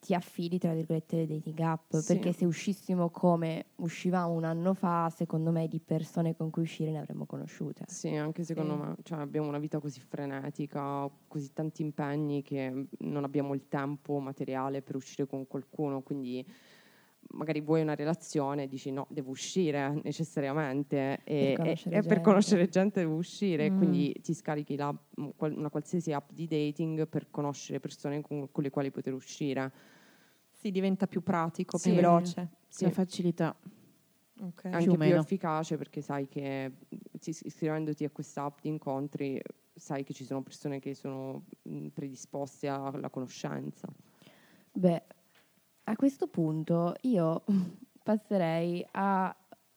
[0.00, 2.02] ti affidi tra virgolette le dating app Sì.
[2.06, 6.90] perché se uscissimo come uscivamo un anno fa secondo me di persone con cui uscire
[6.90, 8.80] ne avremmo conosciute Sì, anche secondo Sì.
[8.80, 14.18] me, cioè, abbiamo una vita così frenetica, così tanti impegni che non abbiamo il tempo
[14.20, 16.46] materiale per uscire con qualcuno, quindi
[17.30, 22.08] magari vuoi una relazione e dici no, devo uscire necessariamente e, e- conoscere e per
[22.08, 22.20] gente.
[22.22, 23.76] conoscere gente devo uscire, Mm.
[23.78, 28.62] quindi ti scarichi la- mm, una qualsiasi app di dating per conoscere persone con, con
[28.62, 29.72] le quali poter uscire.
[30.50, 31.88] Sì, diventa più pratico, Sì.
[31.90, 32.48] più veloce.
[32.68, 32.90] Sì.
[32.90, 33.56] Facilità.
[34.40, 34.64] Ok.
[34.64, 35.20] anche più meno.
[35.20, 36.72] efficace perché sai che
[37.20, 39.40] ti- iscrivendoti a questa app di incontri
[39.74, 43.86] sai che ci sono persone che sono mh, predisposte alla conoscenza.
[44.72, 45.02] Beh,
[45.84, 47.42] a questo punto io
[48.02, 49.34] passerei a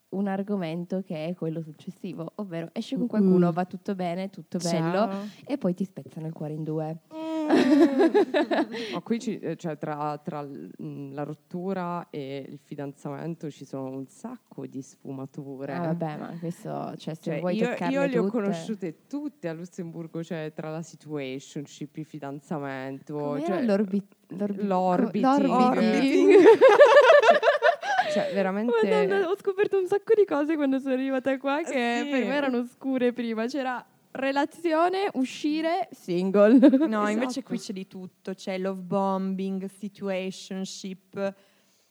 [0.08, 3.52] un argomento che è quello successivo, ovvero esce con qualcuno, Mm.
[3.54, 5.08] va tutto bene, tutto bello
[5.44, 7.00] e poi ti spezzano il cuore in due.
[8.92, 13.88] Ma qui ci- eh, cioè, tra, tra mh, la rottura e il fidanzamento ci sono
[13.90, 15.72] un sacco di sfumature.
[15.74, 19.52] Ah, vabbè, ma questo, cioè, se Cioè, vuoi io, io le ho conosciute tutte a
[19.52, 25.42] Lussemburgo, cioè tra la situationship, il fidanzamento, Com'era cioè, l'orbi- l'orbi- l'orbiting.
[25.46, 26.32] l'orbiting.
[28.12, 28.72] cioè veramente...
[28.82, 32.10] Madonna, ho scoperto un sacco di cose quando sono arrivata qua che Sì.
[32.10, 33.46] per me erano oscure prima.
[33.46, 33.84] C'era
[34.16, 36.58] relazione, uscire, single.
[36.86, 37.46] No, invece Esatto.
[37.46, 41.34] qui c'è di tutto, c'è love bombing, situationship,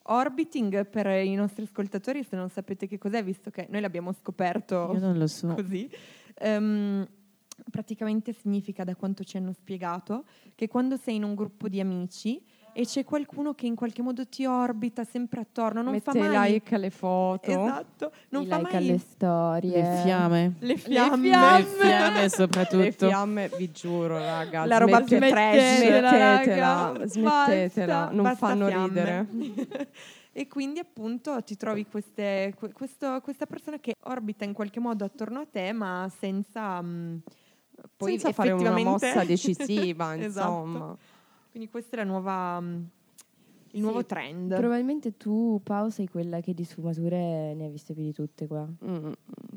[0.04, 4.92] orbiting per i nostri ascoltatori, se non sapete che cos'è, visto che noi l'abbiamo scoperto
[4.94, 5.54] Io non lo so.
[5.56, 5.90] così.
[6.36, 7.08] Ehm,
[7.72, 12.44] praticamente significa, da quanto ci hanno spiegato, che quando sei in un gruppo di amici
[12.78, 16.52] e c'è qualcuno che in qualche modo ti orbita sempre attorno, non Mette fa mai...
[16.52, 17.50] like alle foto.
[17.50, 19.82] Esatto, non I fa like mai alle storie.
[19.82, 20.54] Le fiamme.
[20.60, 21.30] le fiamme.
[21.30, 22.84] Le fiamme soprattutto.
[22.84, 24.66] Le fiamme, vi giuro, raga.
[24.66, 25.78] La roba più trash.
[25.78, 27.08] Smettetela, raga.
[27.08, 28.88] smettetela, Basta, non basta fanno fiamme.
[28.88, 29.88] ridere.
[30.34, 35.06] e quindi appunto ti trovi queste- que- questo- questa persona che orbita in qualche modo
[35.06, 37.16] attorno a te, ma senza mm,
[37.96, 40.48] poi Senza fare una mossa decisiva, Esatto.
[40.66, 40.98] insomma.
[41.56, 42.84] Quindi questa è la nuova, mm,
[43.72, 44.54] il nuovo Sì, trend.
[44.58, 48.68] Probabilmente tu, Pau, sei quella che di sfumature ne ha viste più di tutte qua.
[48.86, 49.12] Mm,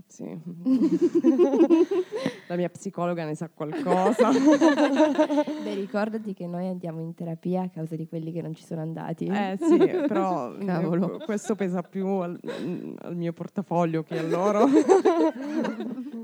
[0.07, 0.41] sì.
[2.47, 4.31] La mia psicologa ne sa qualcosa.
[4.31, 8.81] Beh, ricordati che noi andiamo in terapia a causa di quelli che non ci sono
[8.81, 9.27] andati.
[9.27, 11.19] Eh sì, però eh, Cavolo.
[11.25, 12.39] questo pesa più al,
[13.01, 14.69] al mio portafoglio che a loro.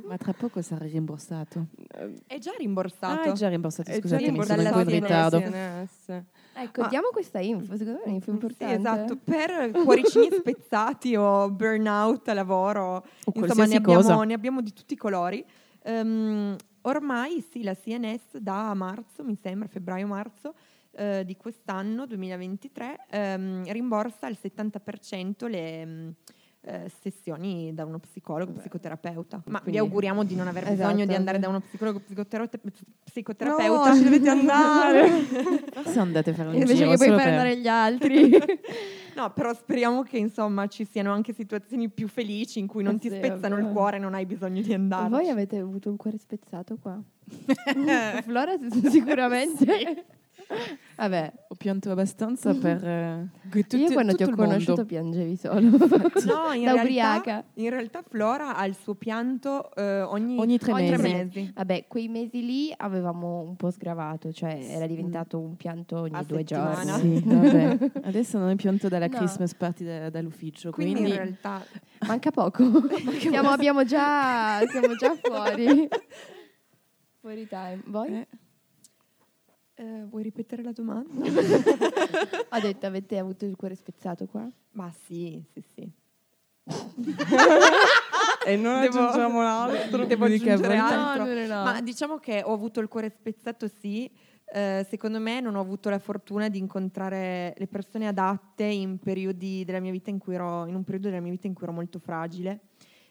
[0.07, 1.67] Ma tra poco sarà rimborsato.
[2.27, 3.29] È già rimborsato.
[3.29, 6.25] Ah, è già rimborsato, È già scusatemi, sono un po' in rimborsato ritardo.
[6.57, 8.75] Ecco, Ma- diamo questa info, secondo me è un'info Sì, importante.
[8.75, 13.03] esatto, per cuoricini spezzati o burnout a lavoro, O
[13.35, 14.25] insomma qualsiasi ne abbiamo, cosa.
[14.25, 15.45] ne abbiamo di tutti i colori.
[15.83, 20.55] Ehm, ormai sì, la CNS da marzo, mi sembra, febbraio-marzo
[20.93, 26.15] eh, di quest'anno, 2023, ehm, rimborsa al 70% le
[26.67, 29.43] eh, sessioni da uno psicologo, psicoterapeuta.
[29.47, 31.43] Ma Quindi- vi auguriamo di non aver Esatto, bisogno di andare sì.
[31.43, 32.59] da uno psicologo, psicoterapeuta,
[33.05, 35.09] psicoterapeuta No, ci dovete andare.
[35.75, 38.31] Forse andate a fare un Invece giro che poi solo far per- andare gli altri.
[39.15, 42.99] No, però speriamo che insomma ci siano anche situazioni più felici in cui non Eh
[42.99, 43.69] ti sì, spezzano vabbè.
[43.69, 45.09] il cuore e non hai bisogno di andare.
[45.09, 47.01] Voi avete avuto un cuore spezzato qua?
[48.25, 48.57] Flora
[48.91, 50.05] sicuramente.
[50.97, 52.85] Vabbè, Ho pianto abbastanza per...
[52.87, 54.85] eh, che tutti- io quando ti ho conosciuto mondo.
[54.87, 55.61] piangevi solo.
[55.61, 57.45] No, in da realtà, ubriaca.
[57.55, 61.51] in realtà Flora ha il suo pianto eh, ogni, Ogni tre ogni mesi.
[61.55, 66.23] Vabbè, quei mesi lì avevamo un po' sgravato, cioè era diventato un pianto ogni A
[66.23, 66.85] due settimana.
[66.97, 67.17] giorni.
[67.19, 67.79] Sì, vabbè.
[68.05, 69.17] Adesso non è pianto dalla No.
[69.17, 71.11] Christmas party da- dall'ufficio, Quindi, quindi...
[71.11, 71.65] in realtà
[72.07, 72.65] Manca poco.
[73.19, 75.89] siamo, abbiamo già, siamo già fuori.
[77.21, 77.81] fuori time.
[77.87, 78.09] Voi?
[78.09, 78.27] Eh,
[79.75, 81.13] eh, vuoi ripetere la domanda?
[82.51, 84.49] Ho detto, avete avuto il cuore spezzato qua?
[84.73, 85.91] Ma sì, sì, sì.
[88.47, 90.05] e non Devo- aggiungiamo altro.
[90.07, 91.25] Devo aggiungere altro.
[91.25, 91.63] No, no, no, no.
[91.65, 94.11] Ma diciamo che ho avuto il cuore spezzato, sì.
[94.47, 99.65] Eh, secondo me non ho avuto la fortuna di incontrare le persone adatte in periodi
[99.65, 101.73] della mia vita in cui ero in un periodo della mia vita in cui ero
[101.73, 102.61] molto fragile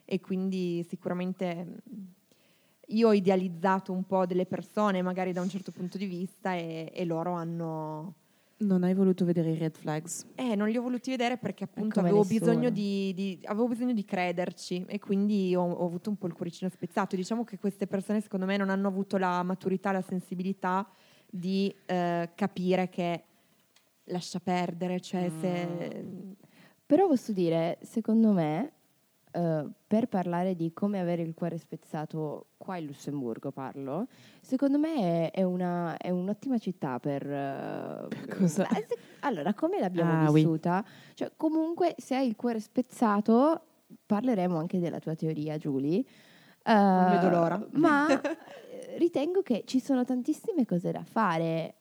[0.06, 2.02] e quindi sicuramente mh,
[2.88, 6.92] io ho idealizzato un po' delle persone magari da un certo punto di vista e,
[6.94, 8.14] e loro hanno
[8.58, 10.26] Non hai voluto vedere i red flags.
[10.36, 14.06] eh, non li ho voluti vedere perché appunto avevo bisogno di, di- avevo bisogno di
[14.06, 17.16] crederci e quindi ho, ho avuto un po' il cuoricino spezzato.
[17.16, 20.88] Diciamo che queste persone secondo me non hanno avuto la maturità, la sensibilità
[21.30, 23.24] di eh, capire che
[24.06, 26.06] lascia perdere, cioè se...
[26.86, 28.72] Però posso dire, secondo me,
[29.34, 34.08] eh, per parlare di come avere il cuore spezzato qua in Lussemburgo parlo,
[34.42, 37.30] secondo me è, è una- è un'ottima città per...
[37.30, 38.68] eh, cosa?
[38.72, 40.42] beh, se- allora, come l'abbiamo Ah, oui.
[40.42, 40.84] vissuta?
[41.14, 43.62] Cioè, comunque, se hai il cuore spezzato,
[44.06, 46.02] parleremo anche della tua teoria, Giulia.
[46.66, 47.68] Non vedo l'ora.
[47.74, 51.76] Ma eh, ritengo che ci sono tantissime cose da fare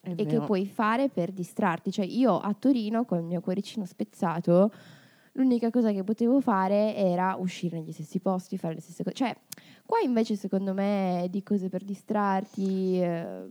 [0.00, 0.44] È e che vero.
[0.46, 1.90] puoi fare per distrarti.
[1.90, 4.70] Cioè, io a Torino con il mio cuoricino spezzato,
[5.38, 9.14] l'unica cosa che potevo fare era uscire negli stessi posti, fare le stesse cose.
[9.14, 9.36] Cioè,
[9.86, 13.48] qua invece, secondo me, di cose per distrarti eh,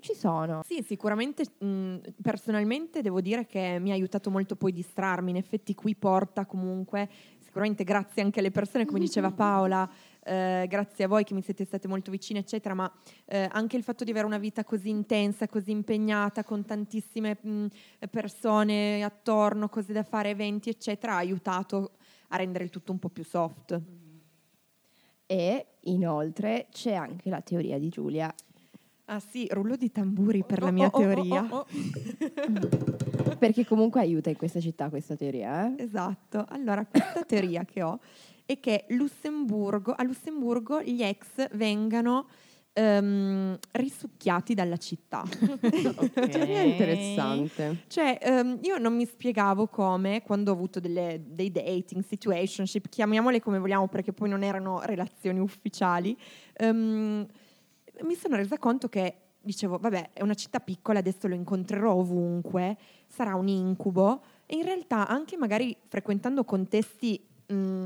[0.00, 0.62] ci sono.
[0.64, 5.30] Sì, sicuramente mh, personalmente devo dire che mi ha aiutato molto poi distrarmi.
[5.30, 9.88] In effetti qui porta comunque, sicuramente grazie anche alle persone, come diceva Paola,
[10.28, 12.92] eh, grazie a voi che mi siete state molto vicine, eccetera, ma
[13.24, 17.66] eh, anche il fatto di avere una vita così intensa, così impegnata, con tantissime mh,
[18.10, 21.92] persone attorno, cose da fare, eventi, eccetera, ha aiutato
[22.28, 23.80] a rendere il tutto un po' più soft.
[25.26, 28.32] E inoltre c'è anche la teoria di Giulia.
[29.06, 31.46] Ah sì, rullo di tamburi per la Oh, mia oh, oh, teoria.
[31.50, 31.66] oh, oh.
[33.38, 35.82] Perché comunque aiuta in questa città questa teoria, eh?
[35.82, 38.00] Esatto, allora questa teoria che ho
[38.48, 42.26] è che Lussemburgo, a Lussemburgo gli ex vengano
[42.72, 45.22] ehm, risucchiati dalla città.
[46.14, 47.82] Teoria interessante.
[47.88, 53.40] Cioè, ehm, io non mi spiegavo come, quando ho avuto delle- dei dating, situationship, chiamiamole
[53.42, 56.16] come vogliamo perché poi non erano relazioni ufficiali,
[56.54, 57.26] ehm,
[58.04, 62.78] mi sono resa conto che dicevo, vabbè, è una città piccola, adesso lo incontrerò ovunque,
[63.08, 64.22] sarà un incubo.
[64.46, 67.82] E in realtà anche magari frequentando contesti mh,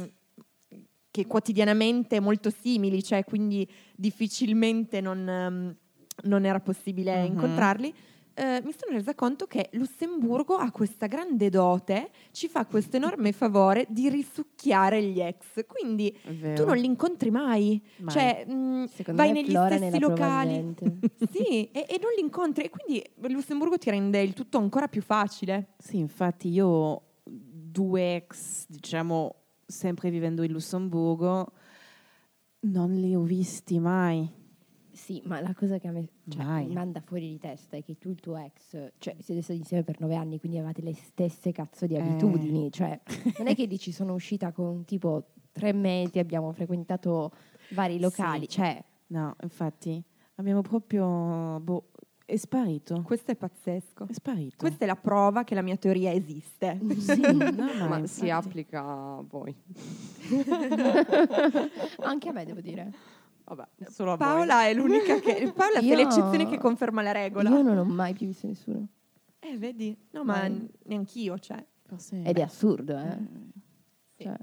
[1.12, 5.76] che quotidianamente molto simili, cioè quindi difficilmente non, ehm,
[6.24, 7.26] non era possibile Mhm.
[7.34, 7.94] incontrarli.
[8.34, 13.30] eh, mi sono resa conto che Lussemburgo ha questa grande dote, ci fa questo enorme
[13.32, 15.66] favore di risucchiare gli ex.
[15.66, 16.16] Quindi
[16.54, 17.78] tu non li incontri mai.
[17.98, 18.10] Mai.
[18.14, 20.74] Cioè, mh, Secondo vai negli stessi locali.
[21.30, 22.64] sì, e, e non li incontri.
[22.64, 25.74] E quindi Lussemburgo ti rende il tutto ancora più facile.
[25.76, 29.41] Sì, infatti io due ex, diciamo,
[29.72, 31.52] sempre vivendo in Lussemburgo,
[32.60, 34.28] non li ho visti mai.
[34.92, 37.96] Sì, ma la cosa che a me cioè, mi manda fuori di testa è che
[37.96, 40.92] tu e il tuo ex, cioè siete stati insieme per nove anni, quindi avevate le
[40.94, 42.00] stesse cazzo di Eh.
[42.00, 42.70] abitudini.
[42.70, 43.00] Cioè,
[43.38, 47.32] non è che dici sono uscita con tipo tre mesi, abbiamo frequentato
[47.70, 48.42] vari locali.
[48.42, 48.48] Sì.
[48.48, 50.02] Cioè, No, infatti
[50.36, 51.60] abbiamo proprio...
[51.60, 51.88] boh,
[52.32, 53.02] è sparito.
[53.02, 54.06] Questo è pazzesco.
[54.08, 54.56] È sparito.
[54.58, 56.78] Questa è la prova che la mia teoria esiste.
[56.98, 57.50] Sì, no,
[57.88, 59.54] Ma ma si applica a voi.
[62.00, 62.92] anche a me devo dire.
[63.44, 64.26] Vabbè, solo a voi.
[64.26, 65.52] Paola è l'unica che.
[65.54, 67.50] Paola è Io- l'eccezione che conferma la regola.
[67.50, 68.86] Io non ho mai più visto nessuno.
[69.40, 69.96] Eh, vedi?
[70.12, 70.50] No, ma Mai.
[70.50, 71.64] n- neanch'io, cioè.
[71.86, 73.18] Forse- Ed è assurdo, eh.
[74.16, 74.22] Sì.
[74.22, 74.36] Cioè,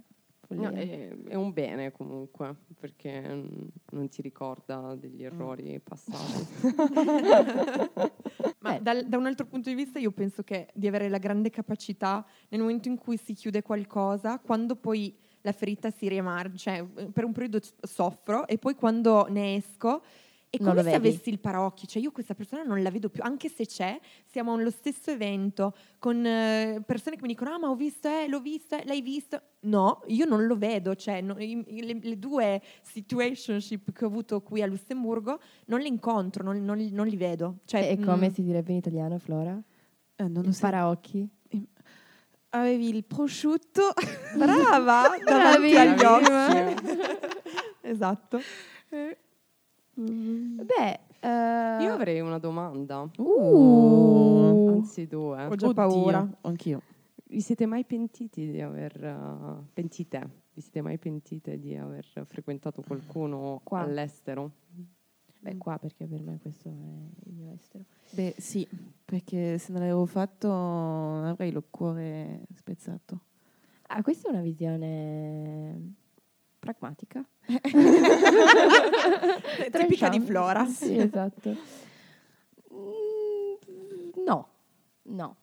[0.55, 6.45] No, è, è un bene comunque, perché mm, non ti ricorda degli errori passati.
[8.59, 8.81] Ma Eh.
[8.81, 12.25] dal- da un altro punto di vista io penso che di avere la grande capacità
[12.49, 17.05] nel momento in cui si chiude qualcosa, quando poi la ferita si riemargia, cioè eh,
[17.12, 20.01] per un periodo soffro e poi quando ne esco
[20.49, 20.95] è come se vedi.
[20.95, 24.53] avessi il paraocchi, cioè io questa persona non la vedo più, anche se c'è, siamo
[24.55, 28.39] allo stesso evento con eh, persone che mi dicono ah ma ho visto, eh, l'ho
[28.41, 29.39] visto, eh, l'hai visto.
[29.62, 34.41] No, io non lo vedo, cioè no- i- le, le due situationship che ho avuto
[34.41, 37.58] qui a Lussemburgo non le incontro, non, non li- non li vedo.
[37.65, 39.62] Cioè, e come mm, si direbbe in italiano, Flora?
[40.15, 40.60] Eh, non lo so.
[40.62, 41.28] paraocchi?
[42.52, 43.93] Avevi il prosciutto.
[44.38, 46.82] Brava, davanti agli occhi.
[47.82, 48.39] esatto.
[49.93, 54.76] Beh, eh, Io avrei una domanda, Uh.
[54.78, 55.45] anzi due.
[55.48, 56.28] Ho già Oddio, paura.
[56.41, 56.82] Anch'io.
[57.31, 59.03] Vi siete mai pentiti di aver...
[59.03, 60.29] eh, pentite?
[60.53, 63.81] Vi siete mai pentite di aver frequentato qualcuno Qua.
[63.81, 64.51] all'estero?
[65.41, 67.83] Beh, qua perché per me questo è il mio estero.
[68.09, 68.67] Beh, sì,
[69.05, 73.21] perché se non l'avevo fatto avrei il cuore spezzato.
[73.83, 75.93] Ah, questa è una visione
[76.57, 77.23] pragmatica.
[79.71, 80.19] Tipica di.
[80.19, 80.65] Flora.
[80.65, 81.55] Sì, esatto.
[82.73, 84.47] Mm, no,
[85.03, 85.35] no.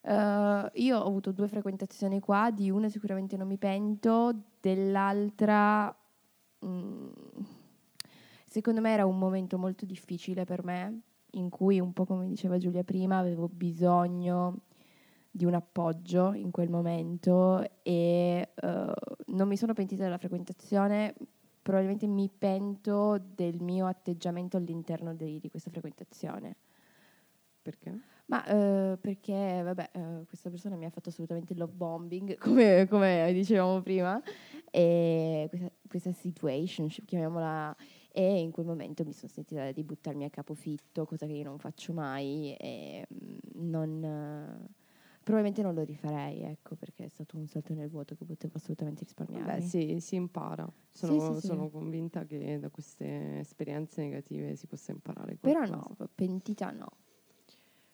[0.00, 5.94] Eh, io ho avuto due frequentazioni qua, di una sicuramente non mi pento, dell'altra
[6.64, 7.08] mm,
[8.46, 11.00] secondo me era un momento molto difficile per me,
[11.32, 14.62] in cui un po' come diceva Giulia prima, avevo bisogno
[15.30, 18.94] di un appoggio in quel momento e eh,
[19.26, 21.14] non mi sono pentita della frequentazione,
[21.62, 26.56] probabilmente mi pento del mio atteggiamento all'interno di, di questa frequentazione.
[27.60, 28.17] Perché?
[28.28, 33.32] Ma eh, perché, vabbè, eh, questa persona mi ha fatto assolutamente love bombing, come, come
[33.32, 34.20] dicevamo prima,
[34.70, 37.74] e questa, questa situationship, chiamiamola,
[38.12, 41.58] e in quel momento mi sono sentita di buttarmi a capofitto, cosa che io non
[41.58, 43.38] faccio mai, e mm,
[43.70, 44.74] non, eh,
[45.22, 49.04] probabilmente non lo rifarei, ecco, perché è stato un salto nel vuoto che potevo assolutamente
[49.04, 49.54] risparmiarmi.
[49.54, 50.70] Beh, sì, si impara.
[50.92, 51.46] Sono, sì, sì.
[51.46, 55.94] sono convinta che da queste esperienze negative si possa imparare Però qualcosa.
[55.98, 56.88] no, pentita no.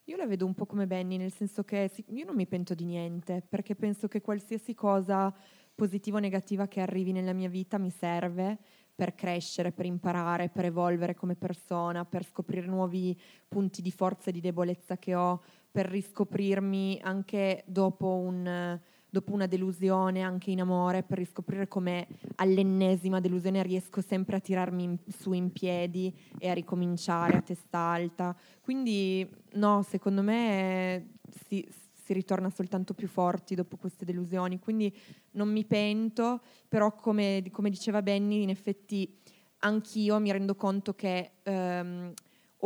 [0.08, 2.84] Io la vedo un po' come Benny, nel senso che io non mi pento di
[2.84, 5.34] niente, perché penso che qualsiasi cosa
[5.74, 8.58] positiva o negativa che arrivi nella mia vita mi serve
[8.94, 14.32] per crescere, per imparare, per evolvere come persona, per scoprire nuovi punti di forza e
[14.32, 18.78] di debolezza che ho, per riscoprirmi anche dopo, un,
[19.14, 24.82] dopo una delusione, anche in amore, per riscoprire come all'ennesima delusione riesco sempre a tirarmi
[24.82, 28.36] in- su in piedi e a ricominciare a testa alta.
[28.60, 31.12] Quindi no, secondo me
[31.46, 34.58] si, si ritorna soltanto più forti dopo queste delusioni.
[34.58, 34.92] Quindi
[35.32, 39.16] non mi pento, però come, come diceva Benny, in effetti
[39.60, 42.12] anch'io mi rendo conto che ehm,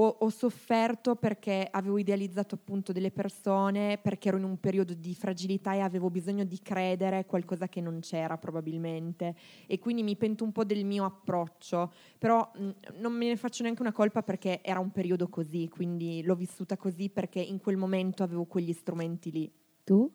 [0.00, 5.14] ho, ho sofferto perché avevo idealizzato appunto delle persone, perché ero in un periodo di
[5.14, 9.34] fragilità e avevo bisogno di credere qualcosa che non c'era probabilmente.
[9.66, 12.70] E quindi mi pento un po' del mio approccio, però mh,
[13.00, 16.76] non me ne faccio neanche una colpa perché era un periodo così, quindi l'ho vissuta
[16.76, 19.52] così perché in quel momento avevo quegli strumenti lì.
[19.82, 20.10] Tu?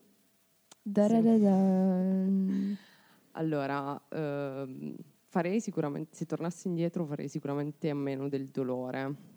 [3.32, 4.96] Allora, ehm,
[5.28, 9.33] farei sicuramente, se tornassi indietro farei sicuramente a meno del dolore.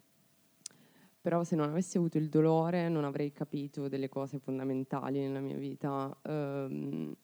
[1.27, 5.57] Però se non avessi avuto il dolore non avrei capito delle cose fondamentali nella mia
[5.57, 6.16] vita.
[6.22, 7.16] Ehm,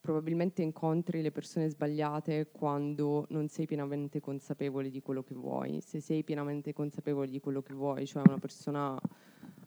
[0.00, 5.80] probabilmente incontri le persone sbagliate quando non sei pienamente consapevole di quello che vuoi.
[5.80, 8.98] Se sei pienamente consapevole di quello che vuoi, cioè una persona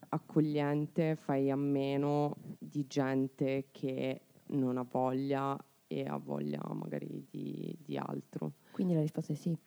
[0.09, 5.57] accogliente, fai a meno di gente che non ha voglia
[5.87, 8.55] e ha voglia magari di, di altro.
[8.71, 9.57] Quindi la risposta è sì.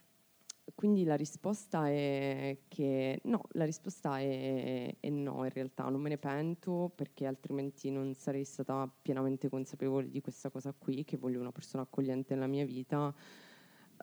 [0.74, 6.08] Quindi la risposta è che no, la risposta è, è no in realtà, non me
[6.08, 11.40] ne pento perché altrimenti non sarei stata pienamente consapevole di questa cosa qui, che voglio
[11.40, 13.12] una persona accogliente nella mia vita.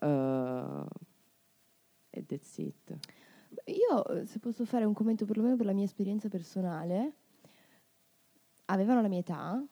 [0.02, 0.86] eh,
[2.12, 2.98] e that's it.
[3.66, 7.14] Io, se posso fare un commento perlomeno per la mia esperienza personale,
[8.66, 9.64] avevano la mia età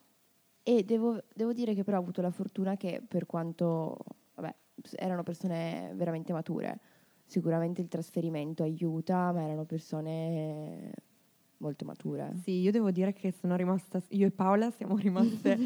[0.64, 3.98] e devo, devo dire che però ho avuto la fortuna che per quanto,
[4.36, 4.56] vabbè,
[4.96, 6.80] erano persone veramente mature.
[7.26, 10.92] Sicuramente il trasferimento aiuta, ma erano persone
[11.58, 12.34] molto mature.
[12.44, 15.58] Sì, io devo dire che sono rimasta, io e Paola siamo rimaste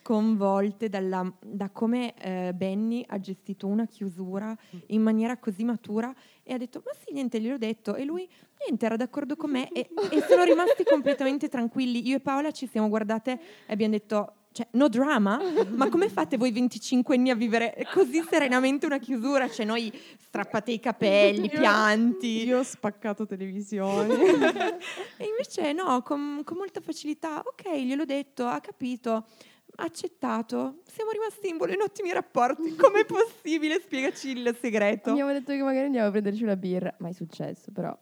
[0.00, 4.56] sconvolte dalla- da come eh, Benny ha gestito una chiusura
[4.88, 8.28] in maniera così matura e ha detto ma sì niente gliel'ho detto e lui
[8.64, 12.68] niente era d'accordo con me e, e sono rimasti completamente tranquilli io e Paola ci
[12.68, 13.32] siamo guardate
[13.66, 15.38] e abbiamo detto cioè, no drama?
[15.74, 19.50] Ma come fate voi 25 anni a vivere così serenamente una chiusura?
[19.50, 22.44] Cioè, noi strappate i capelli, pianti.
[22.46, 24.14] Io ho spaccato televisioni.
[25.18, 31.10] E invece no, con, con molta facilità, ok, gliel'ho detto, ha capito, ha accettato, siamo
[31.10, 32.74] rimasti in, in ottimi rapporti.
[32.76, 33.78] Com'è possibile?
[33.80, 35.10] Spiegaci il segreto.
[35.10, 37.94] Abbiamo detto che magari andiamo a prenderci una birra, mai successo, però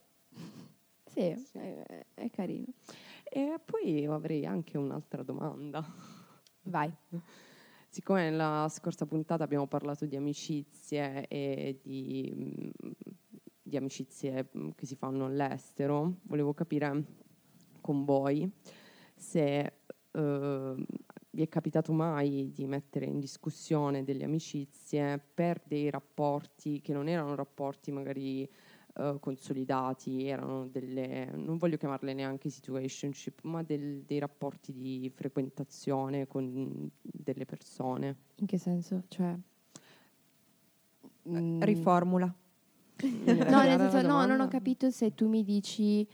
[1.12, 1.20] sì,
[1.52, 2.66] È, è carino.
[3.24, 5.84] e poi avrei anche un'altra domanda.
[6.64, 6.92] Vai.
[7.88, 12.90] Siccome nella scorsa puntata abbiamo parlato di amicizie e di, mm,
[13.62, 17.04] di amicizie mm, che si fanno all'estero, volevo capire
[17.80, 18.50] con voi
[19.14, 19.72] se
[20.10, 20.86] eh,
[21.30, 27.08] vi è capitato mai di mettere in discussione delle amicizie per dei rapporti che non
[27.08, 28.48] erano rapporti magari
[28.96, 36.26] eh, consolidati, erano delle, non voglio chiamarle neanche situationship, ma del- dei rapporti di frequentazione
[36.26, 38.16] con delle persone.
[38.36, 39.02] In che senso?
[39.08, 39.36] Cioè...
[41.28, 42.32] mm, Riformula.
[43.04, 46.06] No, nel senso, no, non ho capito se tu mi dici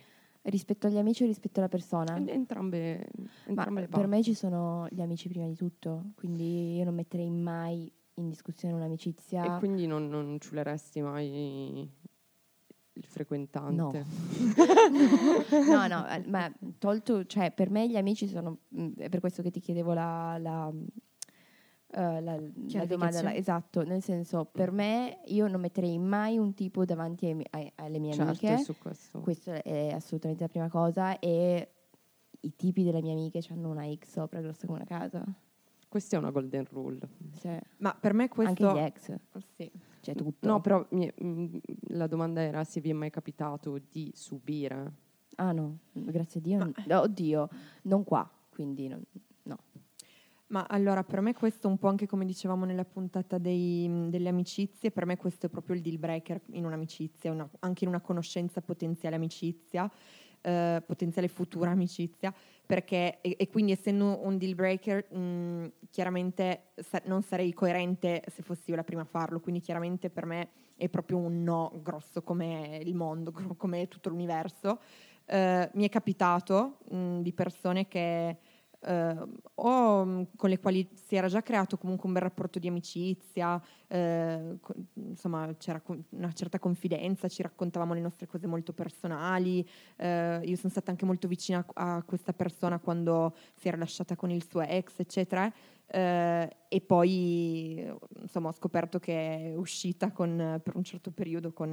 [0.44, 2.16] rispetto agli amici o rispetto alla persona.
[2.16, 3.06] Entrambe,
[3.46, 7.92] entrambe per me ci sono gli amici prima di tutto, quindi io non metterei mai
[8.14, 9.56] in discussione un'amicizia.
[9.56, 11.88] E quindi non, non ciuleresti mai
[13.00, 14.04] il frequentante?
[15.68, 19.42] No, no, eh, ma tolto, cioè per me gli amici sono, mm, è per questo
[19.42, 20.72] che ti chiedevo la, la,
[21.92, 22.40] eh, la-
[22.72, 27.26] la domanda, la- esatto, nel senso per me io non metterei mai un tipo davanti
[27.26, 29.20] ai ai- alle mie Certo, amiche, su questo.
[29.20, 31.68] questa è assolutamente la prima cosa e
[32.42, 35.24] i tipi delle mie amiche hanno una X sopra grossa come una casa,
[35.88, 37.00] Questa è una golden rule.
[37.40, 38.68] Cioè, Ma per me questo...
[38.68, 39.14] anche gli ex,
[39.56, 39.70] Sì.
[40.00, 40.46] Cioè tutto.
[40.48, 41.56] No, però mi- mm,
[41.88, 44.92] la domanda era se vi è mai capitato di subire.
[45.36, 47.48] Ah no, grazie a Dio, non- oddio,
[47.82, 49.02] non qua, quindi non-
[49.44, 49.58] no.
[50.48, 54.90] Ma allora, per me questo un po' anche come dicevamo nella puntata dei- delle amicizie,
[54.90, 58.60] per me questo è proprio il deal breaker in un'amicizia, una- anche in una conoscenza
[58.60, 59.88] potenziale amicizia,
[60.42, 62.32] eh, potenziale futura amicizia,
[62.66, 68.42] perché, e, e quindi essendo un deal breaker, mh, chiaramente sa- non sarei coerente se
[68.42, 72.22] fossi io la prima a farlo, quindi chiaramente per me è proprio un no grosso
[72.22, 74.80] come il mondo, come tutto l'universo.
[75.26, 78.36] Eh, mi è capitato mh, di persone che
[78.82, 83.60] o mh, con le quali si era già creato comunque un bel rapporto di amicizia,
[83.88, 89.66] eh, co- insomma c'era con- una certa confidenza, ci raccontavamo le nostre cose molto personali,
[89.96, 94.30] eh, io sono stata anche molto vicina a, questa persona quando si era lasciata con
[94.30, 95.52] il suo ex, eccetera.
[95.92, 97.84] eh, e poi
[98.20, 101.70] insomma ho scoperto che è uscita con, per un certo periodo con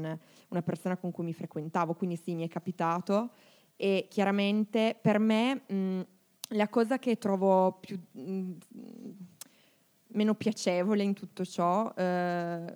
[0.50, 3.32] una persona con cui mi frequentavo, quindi sì, mi è capitato
[3.76, 6.02] e chiaramente per me mh,
[6.50, 8.52] la cosa che trovo più mh,
[10.10, 12.76] meno piacevole in tutto ciò eh,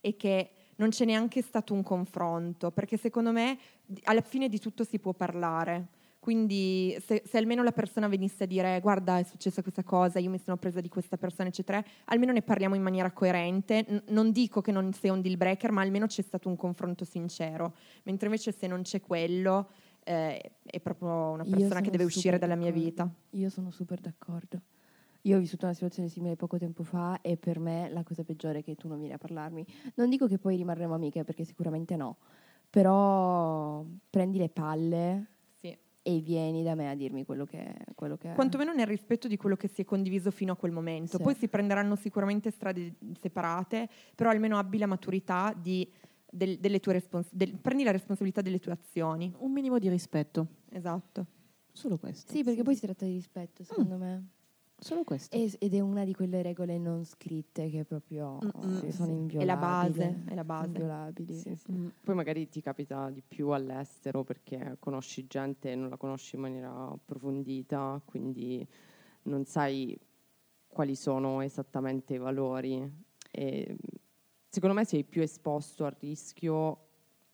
[0.00, 3.58] è che non c'è neanche stato un confronto, perché secondo me
[4.04, 5.88] alla fine di tutto si può parlare.
[6.18, 10.28] Quindi se, se almeno la persona venisse a dire guarda è successa questa cosa, io
[10.28, 13.86] mi sono presa di questa persona, eccetera, almeno ne parliamo in maniera coerente.
[13.88, 17.04] N- non dico che non sia un deal breaker, ma almeno c'è stato un confronto
[17.04, 17.76] sincero.
[18.02, 19.68] Mentre invece se non c'è quello,
[20.06, 23.10] eh, è proprio una persona che deve uscire dalla mia vita.
[23.30, 24.60] Io sono super d'accordo.
[25.22, 28.60] Io ho vissuto una situazione simile poco tempo fa e per me la cosa peggiore
[28.60, 29.66] è che tu non vieni a parlarmi.
[29.94, 32.18] Non dico che poi rimarremo amiche perché sicuramente no,
[32.70, 35.26] però prendi le palle
[35.56, 35.76] Sì.
[36.02, 38.34] e vieni da me a dirmi quello che, quello che è.
[38.34, 41.16] Quantomeno nel rispetto di quello che si è condiviso fino a quel momento.
[41.16, 41.22] Sì.
[41.24, 45.90] Poi si prenderanno sicuramente strade separate, però almeno abbi la maturità di,
[46.36, 49.32] del- delle tue respons- del- prendi la responsabilità delle tue azioni.
[49.38, 51.26] Un minimo di rispetto, Esatto.
[51.72, 52.32] solo questo.
[52.32, 54.28] Sì, perché poi si tratta di rispetto, secondo me.
[54.78, 55.34] Solo questo.
[55.34, 58.80] E- ed è una di quelle regole non scritte che proprio Mm-mm.
[58.80, 59.46] sì, sono È inviolabili.
[59.46, 60.66] la base, è la base.
[60.66, 61.32] Inviolabili.
[61.34, 61.72] Sì, sì.
[61.72, 61.86] Mm.
[62.04, 66.42] Poi magari ti capita di più all'estero perché conosci gente e non la conosci in
[66.42, 68.66] maniera approfondita, quindi
[69.22, 69.98] non sai
[70.66, 73.04] quali sono esattamente i valori.
[73.30, 73.76] E
[74.56, 76.78] secondo me sei più esposto al rischio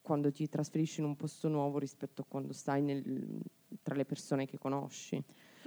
[0.01, 3.39] quando ti trasferisci in un posto nuovo rispetto a quando stai nel-
[3.81, 5.23] tra le persone che conosci.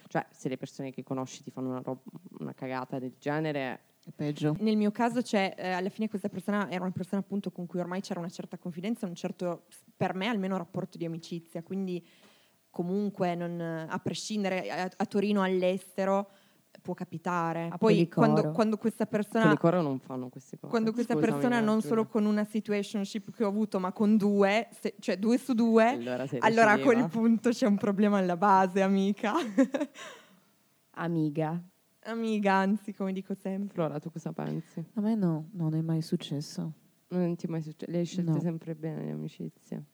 [0.06, 2.02] Cioè, se le persone che conosci ti fanno una, rob-
[2.40, 4.54] una cagata del genere, È peggio.
[4.60, 7.80] Nel mio caso c'è, eh, alla fine questa persona era una persona appunto con cui
[7.80, 9.64] ormai c'era una certa confidenza, un certo,
[9.96, 12.06] per me almeno, rapporto di amicizia, quindi
[12.68, 16.28] comunque non- a prescindere a, a Torino all'estero
[16.80, 17.68] può capitare.
[17.70, 19.42] A Poi quando, quando questa persona...
[19.44, 20.70] quelli coro non fanno queste cose.
[20.70, 21.88] Quando questa Scusami, persona non Giulia.
[21.88, 25.88] solo con una situationship che ho avuto, ma con due, se- cioè due su due,
[25.88, 29.32] Allora, allora a quel punto c'è un problema alla base, amica.
[30.98, 31.62] Amiga.
[32.04, 33.74] amiga, anzi, come dico sempre.
[33.74, 34.82] Flora, tu cosa pensi?
[34.94, 36.72] A me no, non è mai successo.
[37.08, 37.90] Non ti è mai successo?
[37.90, 38.40] Le hai scelte No.
[38.40, 39.84] sempre bene le amicizie?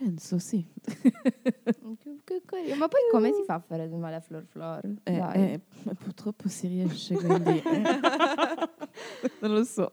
[0.00, 0.66] Penso sì.
[0.82, 2.74] Che, che carino.
[2.76, 4.94] Ma poi come si fa a fare del male a Flor Flor?
[5.02, 5.60] Eh, eh,
[5.94, 7.58] purtroppo si riesce, quindi...
[7.58, 7.82] eh.
[9.40, 9.90] non lo so.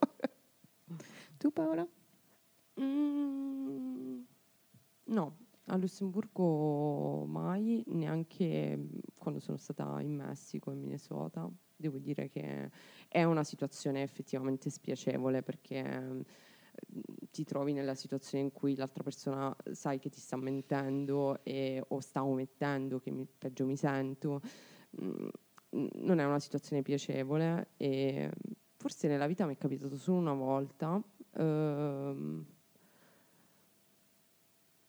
[1.36, 1.86] Tu Paola?
[2.80, 4.20] Mm,
[5.04, 5.36] no,
[5.66, 8.86] a Lussemburgo mai, neanche mm,
[9.18, 11.46] quando sono stata in Messico, in Minnesota.
[11.76, 12.70] Devo dire che
[13.08, 16.20] è una situazione effettivamente spiacevole perché mm,
[17.30, 22.00] ti trovi nella situazione in cui l'altra persona sai che ti sta mentendo e, o
[22.00, 24.40] sta omettendo, che mi- peggio mi sento.
[25.02, 25.28] Mm,
[25.70, 28.30] non è una situazione piacevole e
[28.76, 31.02] forse nella vita mi è capitato solo una volta.
[31.34, 32.44] ehm,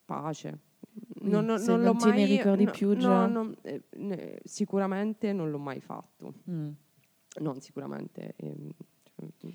[0.06, 0.60] pace.
[1.22, 3.28] Non, non- non non l'ho mai, ricordi no- più no, già?
[3.28, 6.34] non- eh, ne- sicuramente non l'ho mai fatto.
[6.50, 6.70] Mm,
[7.42, 8.34] Non sicuramente.
[8.38, 8.70] ehm,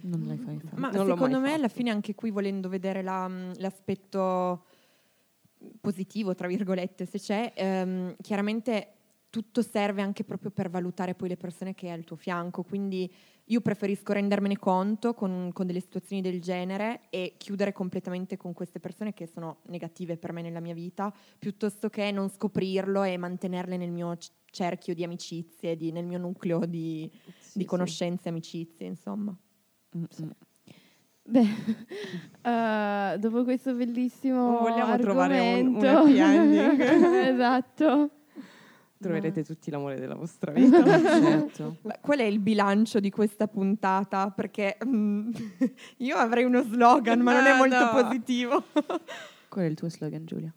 [0.02, 0.80] non l'hai mai fatto.
[0.80, 1.74] Ma Non secondo me alla fatto.
[1.74, 4.64] fine anche qui volendo vedere la, mh, l'aspetto
[5.80, 8.88] positivo, tra virgolette, se c'è, ehm, chiaramente
[9.30, 13.12] tutto serve anche proprio per valutare poi le persone che hai al tuo fianco, quindi
[13.46, 18.78] io preferisco rendermene conto con, con delle situazioni del genere e chiudere completamente con queste
[18.78, 23.76] persone che sono negative per me nella mia vita, piuttosto che non scoprirlo e mantenerle
[23.76, 24.16] nel mio
[24.50, 27.64] cerchio di amicizie, di- nel mio nucleo di, sì, di sì.
[27.64, 29.36] conoscenze e amicizie, insomma.
[29.96, 30.30] Mm, mm.
[31.26, 31.46] Beh,
[32.42, 36.80] eh, dopo questo bellissimo Non vogliamo trovare un- un argomento- happy ending.
[37.34, 38.10] esatto.
[38.98, 40.82] Troverete tutti l'amore della vostra vita.
[40.84, 41.76] certo.
[41.82, 44.30] Beh, qual è il bilancio di questa puntata?
[44.30, 45.30] Perché mm,
[45.98, 48.02] io avrei uno slogan, ma non è No, molto no.
[48.02, 48.64] positivo.
[49.48, 50.52] Qual è il tuo slogan, Giulia?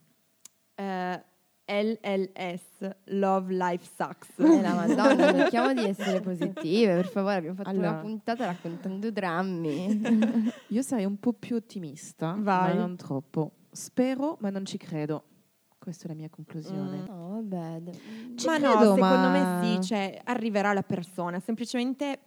[0.76, 1.24] Eh,
[1.70, 4.30] LLS, Love Life Sucks.
[4.40, 7.36] Eh, la Madonna, cerchiamo di essere positive, per favore.
[7.36, 7.90] Abbiamo fatto Allora.
[7.90, 10.02] una puntata raccontando drammi.
[10.70, 12.74] Io sarei un po' più ottimista, Vai.
[12.74, 13.52] ma non troppo.
[13.72, 15.24] Spero, ma non ci credo.
[15.78, 17.04] Questa è la mia conclusione.
[17.08, 17.80] No, vabbè.
[17.80, 21.40] d- Ci ma no, credo, secondo ma- me sì, cioè, arriverà la persona.
[21.40, 22.20] Semplicemente,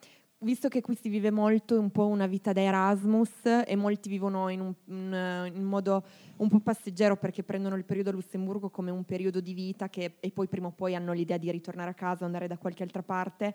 [0.43, 4.49] visto che qui si vive molto un po' una vita da Erasmus e molti vivono
[4.49, 6.03] in un, in un modo
[6.37, 10.17] un po' passeggero perché prendono il periodo a Lussemburgo come un periodo di vita che,
[10.21, 12.83] e poi prima o poi hanno l'idea di ritornare a casa o andare da qualche
[12.83, 13.55] altra parte,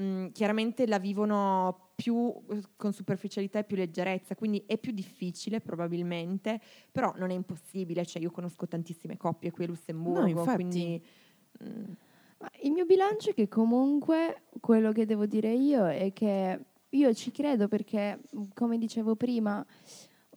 [0.00, 5.60] mm, chiaramente la vivono più eh, con superficialità e più leggerezza, quindi è più difficile
[5.60, 6.60] probabilmente,
[6.90, 10.54] però non è impossibile, cioè io conosco tantissime coppie qui a Lussemburgo, No, infatti.
[10.56, 11.04] quindi...
[11.62, 12.13] mm, Ma
[12.62, 17.30] il mio bilancio è che comunque quello che devo dire io è che io ci
[17.30, 18.20] credo perché,
[18.54, 19.64] come dicevo prima,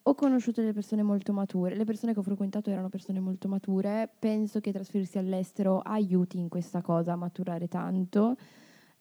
[0.09, 4.09] ho conosciuto delle persone molto mature, le persone che ho frequentato erano persone molto mature,
[4.19, 8.35] penso che trasferirsi all'estero aiuti in questa cosa a maturare tanto.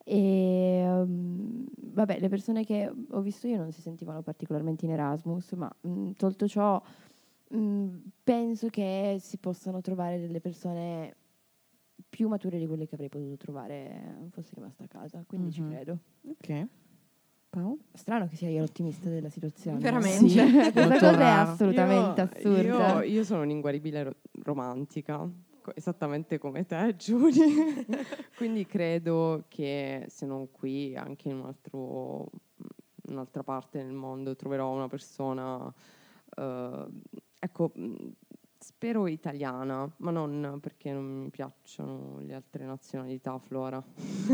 [0.03, 5.51] E um, vabbè, le persone che ho visto io non si sentivano particolarmente in Erasmus,
[5.53, 6.81] ma mm, tolto ciò
[7.55, 11.15] mm, penso che si possano trovare delle persone
[12.09, 15.69] più mature di quelle che avrei potuto trovare fossi rimasta a casa, quindi ci Mhm.
[15.71, 15.99] credo.
[16.29, 16.67] Ok.
[17.49, 17.77] Paolo?
[17.93, 19.79] Strano che sia io l'ottimista della situazione.
[19.79, 20.27] Veramente.
[20.29, 20.37] Sì,
[20.73, 23.03] Questa cosa è assolutamente Io- assurda.
[23.03, 25.17] Io, io sono un'inguaribile ro- romantica,
[25.61, 27.45] co- esattamente come te, Giulia.
[28.35, 32.29] Quindi credo che se non qui, anche in un altro-
[33.07, 35.73] un'altra parte del mondo troverò una persona.
[36.35, 36.85] eh,
[37.39, 37.95] ecco, mh,
[38.67, 43.81] spero italiana, ma non perché non mi piacciono le altre nazionalità, Flora.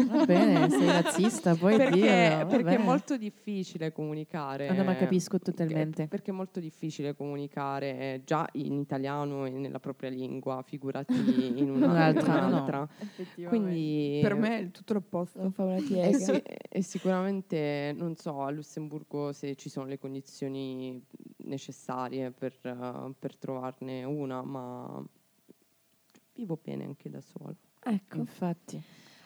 [0.08, 2.48] Va bene, sei razzista, puoi perché, dirlo.
[2.48, 4.70] perché è molto difficile comunicare.
[4.70, 6.04] Ah, no, ma capisco totalmente.
[6.04, 11.14] Eh, Perché è molto difficile comunicare eh, già in italiano e nella propria lingua, figurati
[11.60, 12.48] in una- in Un'altra, no.
[12.48, 12.88] un'altra.
[13.48, 15.40] Quindi per me è tutto l'opposto.
[15.42, 16.18] Non fa una e, piega.
[16.18, 21.00] sì- e sicuramente non so a Lussemburgo se ci sono le condizioni
[21.44, 25.04] necessarie per, eh, per trovarne una, ma
[26.34, 27.54] vivo bene anche da sola.
[27.84, 28.18] Ecco.
[28.18, 28.82] Infatti.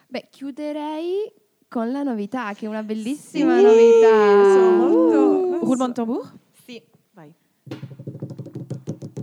[0.08, 1.32] Beh, chiuderei
[1.68, 4.52] con la novità, che è una bellissima Sì, novità.
[4.52, 6.32] sono molto- Roulement tambour?
[6.64, 6.82] Sì.
[7.12, 7.32] Vai.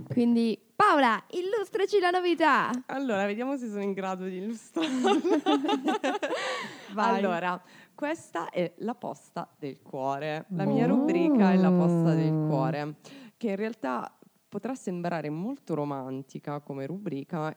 [0.09, 2.69] Quindi, Paola, illustraci la novità.
[2.87, 5.11] Allora, vediamo se sono in grado di illustrarla.
[6.93, 7.17] Vai.
[7.17, 7.61] Allora,
[7.95, 10.45] questa è la posta del cuore.
[10.49, 12.95] La mia rubrica è la posta del cuore,
[13.37, 14.13] che in realtà
[14.47, 17.55] potrà sembrare molto romantica come rubrica.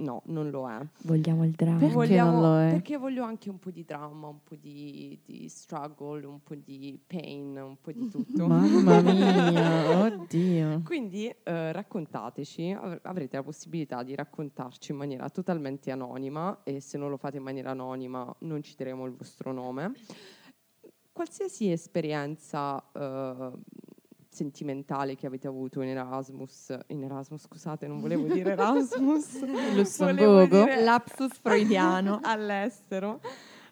[0.00, 0.78] No, non lo è.
[1.02, 1.78] Vogliamo il dramma.
[1.78, 2.70] Perché Vogliamo- non lo è?
[2.72, 6.98] Perché voglio anche un po' di dramma, un po' di, di struggle, un po' di
[7.06, 8.46] pain, un po' di tutto.
[8.46, 10.80] Mamma mia, oddio.
[10.86, 16.96] Quindi eh, raccontateci, av- avrete la possibilità di raccontarci in maniera totalmente anonima e se
[16.96, 19.92] non lo fate in maniera anonima non citeremo il vostro nome.
[21.12, 23.50] Qualsiasi esperienza eh,
[24.30, 29.42] sentimentale che avete avuto in Erasmus, in Erasmus scusate non volevo dire Erasmus,
[29.74, 30.64] Lussemburgo.
[30.64, 32.20] dire Lapsus freudiano.
[32.24, 33.20] all'estero.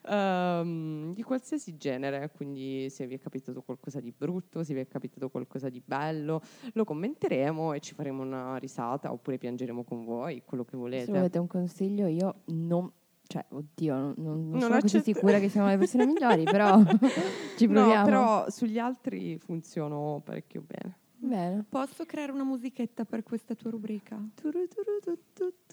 [0.09, 4.89] ehm, di qualsiasi genere, quindi se vi è capitato qualcosa di brutto, se vi è
[4.89, 6.41] capitato qualcosa di bello,
[6.73, 11.13] lo commenteremo e ci faremo una risata oppure piangeremo con voi, quello che Se volete.
[11.13, 12.91] volete un consiglio, io non...
[13.31, 16.81] Cioè, oddio, non, non- non sono così accetto- sicura che siamo le persone migliori, però
[17.59, 18.05] ci No, proviamo.
[18.07, 20.97] però sugli altri funziono parecchio bene.
[21.21, 21.64] Bene.
[21.69, 24.16] Posso creare una musichetta per questa tua rubrica?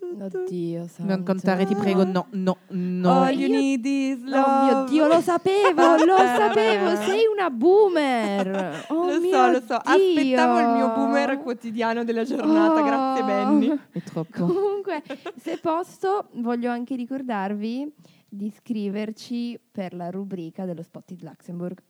[0.02, 1.16] Oddio, santo.
[1.16, 3.22] Non contare, ti prego, no, no, no.
[3.22, 4.66] All you need is Oh love.
[4.66, 8.86] mio Dio, lo sapevo, lo sapevo, sei una boomer.
[8.90, 9.76] Oh lo mio so, lo so.
[9.76, 10.96] Aspettavo il mio Dio.
[10.96, 12.82] boomer quotidiano della giornata.
[12.82, 12.84] Oh.
[12.84, 13.80] Grazie, Benny.
[13.92, 14.46] È troppo.
[14.46, 15.04] Comunque,
[15.36, 17.94] se posso, voglio anche ricordarvi
[18.28, 21.82] di iscriverci per la rubrica dello Spotted Luxembourg.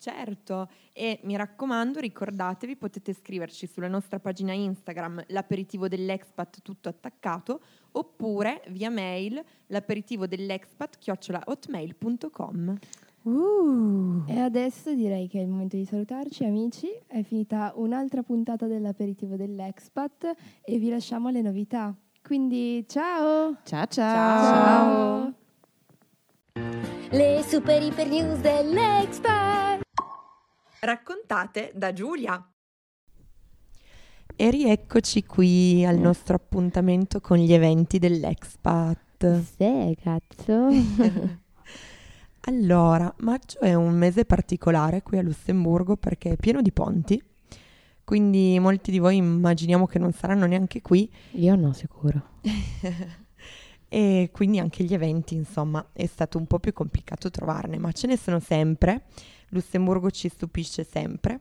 [0.00, 7.60] Certo, e mi raccomando, ricordatevi, potete scriverci sulla nostra pagina Instagram l'aperitivo dell'expat tutto attaccato
[7.92, 12.78] oppure via mail l'aperitivo dell'expat chiocciola hotmail.com.
[13.24, 14.24] Uh.
[14.26, 16.88] E adesso direi che è il momento di salutarci, amici.
[17.06, 20.32] È finita un'altra puntata dell'aperitivo dell'expat
[20.62, 21.94] e vi lasciamo alle novità.
[22.22, 23.58] Quindi, ciao!
[23.64, 25.34] Ciao ciao.
[25.34, 25.34] Ciao!
[27.10, 29.89] Le super iper news dell'Expat.
[30.82, 32.42] Raccontate da Giulia.
[34.34, 39.42] E rieccoci qui al nostro appuntamento con gli eventi dell'expat.
[39.42, 40.68] Sì, cazzo!
[42.44, 47.22] Allora, maggio è un mese particolare qui a Lussemburgo perché è pieno di ponti,
[48.02, 52.38] quindi molti di voi immaginiamo che non saranno neanche qui Io no, sicuro.
[53.88, 58.06] e quindi anche gli eventi, insomma, è stato un po' più complicato trovarne, ma ce
[58.06, 59.02] ne sono sempre.
[59.50, 61.40] Lussemburgo ci stupisce sempre.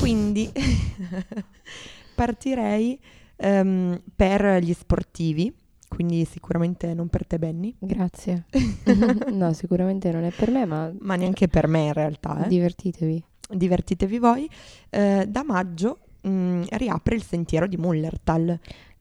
[0.00, 0.50] Quindi
[2.14, 2.98] partirei
[3.36, 5.52] ehm, per gli sportivi,
[5.88, 8.44] quindi sicuramente non per te Benny, Grazie.
[9.32, 12.44] no, sicuramente non è per me, ma ma neanche per me in realtà.
[12.44, 12.48] eh.
[12.48, 13.24] divertitevi.
[13.50, 14.48] divertitevi voi.
[14.90, 18.58] Eh, da maggio mh, riapre il sentiero di Mullertal,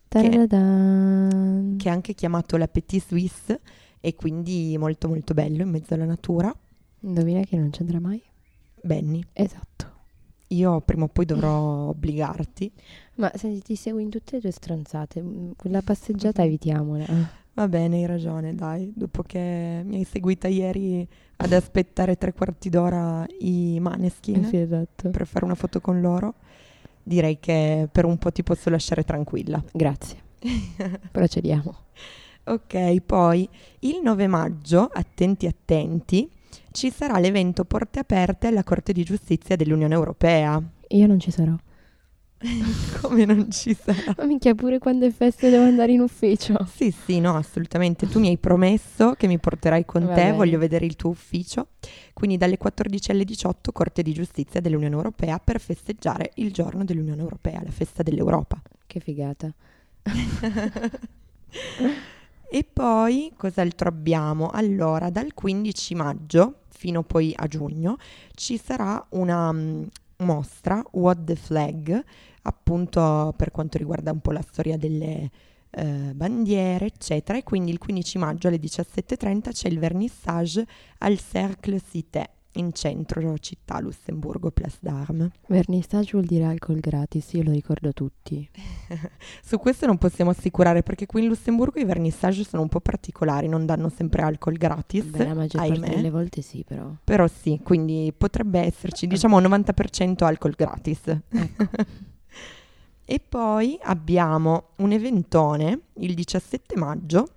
[0.07, 1.75] Taradan.
[1.77, 3.59] che è anche chiamato la Petit Suisse
[3.99, 6.55] e quindi molto molto bello in mezzo alla natura.
[7.01, 8.21] Indovina che non andrà mai?
[8.81, 9.85] Benny, Esatto.
[10.49, 12.71] io prima o poi dovrò obbligarti.
[13.15, 15.21] Ma senti, ti seguo in tutte le tue stronzate.
[15.21, 17.05] Mm, Quella passeggiata evitiamola.
[17.53, 18.91] Va bene, hai ragione, dai.
[18.95, 21.07] Dopo che mi hai seguita ieri
[21.37, 25.09] ad aspettare tre quarti d'ora i maneskin Sì, esatto.
[25.09, 26.35] per fare una foto con loro,
[27.01, 29.61] direi che per un po' ti posso lasciare tranquilla.
[29.73, 30.17] Grazie.
[31.11, 31.75] Procediamo.
[32.45, 33.49] Ok, poi
[33.79, 36.29] il 9 maggio, attenti attenti,
[36.71, 40.61] ci sarà l'evento Porte Aperte alla Corte di Giustizia dell'Unione Europea.
[40.89, 41.55] Io non ci sarò.
[43.01, 44.13] Come non ci sarà?
[44.17, 46.55] Ma minchia, pure quando è festa devo andare in ufficio.
[46.71, 48.07] Sì, sì, no, assolutamente.
[48.07, 50.35] Tu mi hai promesso che mi porterai con Va te, bene.
[50.35, 51.69] voglio vedere il tuo ufficio.
[52.13, 57.21] Quindi dalle 14 alle 18 Corte di Giustizia dell'Unione Europea per festeggiare il giorno dell'Unione
[57.21, 58.61] Europea, la festa dell'Europa.
[58.85, 59.51] Che figata.
[62.49, 64.49] E poi cos'altro abbiamo?
[64.49, 67.97] Allora, dal 15 maggio fino poi a giugno
[68.35, 69.83] ci sarà una, mm,
[70.17, 72.03] mostra What the Flag,
[72.43, 75.29] appunto per quanto riguarda un po' la storia delle
[75.71, 77.37] eh, bandiere, eccetera.
[77.37, 80.65] E quindi il 15 maggio alle 17.30 c'è il vernissage
[80.99, 85.29] al Cercle Cité in centro città, Lussemburgo, Place d'Armes.
[85.47, 88.47] Vernissage vuol dire alcol gratis, io lo ricordo tutti.
[89.43, 93.47] Su questo non possiamo assicurare perché qui in Lussemburgo i vernissage sono un po' particolari,
[93.47, 95.05] non danno sempre alcol gratis.
[95.05, 95.95] Beh, la maggior parte ahimè.
[95.95, 96.91] delle volte sì, però.
[97.03, 101.01] Però sì, quindi potrebbe esserci, diciamo, 90% alcol gratis.
[103.05, 107.29] e poi abbiamo un eventone il 17 maggio,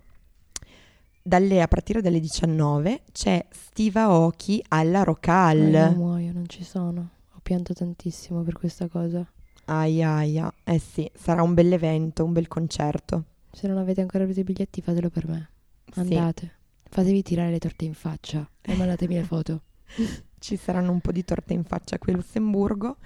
[1.31, 5.59] dalle- a partire dalle 19, c'è Steve Aoki alla Ai, Rocal.
[5.69, 7.09] io muoio, non ci sono.
[7.35, 9.25] Ho pianto tantissimo per questa cosa.
[9.67, 10.53] Aia, aia.
[10.65, 13.25] Eh sì, sarà un bel evento, un bel concerto.
[13.53, 15.51] Se non avete ancora preso i biglietti, fatelo per me.
[15.93, 16.55] Sì, Andate.
[16.91, 19.63] Fatevi tirare le torte in faccia e mandatemi le foto.
[20.41, 22.97] ci saranno un po' di torte in faccia qui a Lussemburgo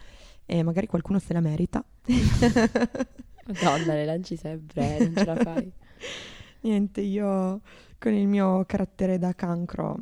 [0.46, 1.84] e magari qualcuno se la merita.
[3.46, 5.70] Madonna, le lanci sempre, eh, non ce la fai.
[6.64, 7.60] Niente, io
[7.98, 9.98] con il mio carattere da cancro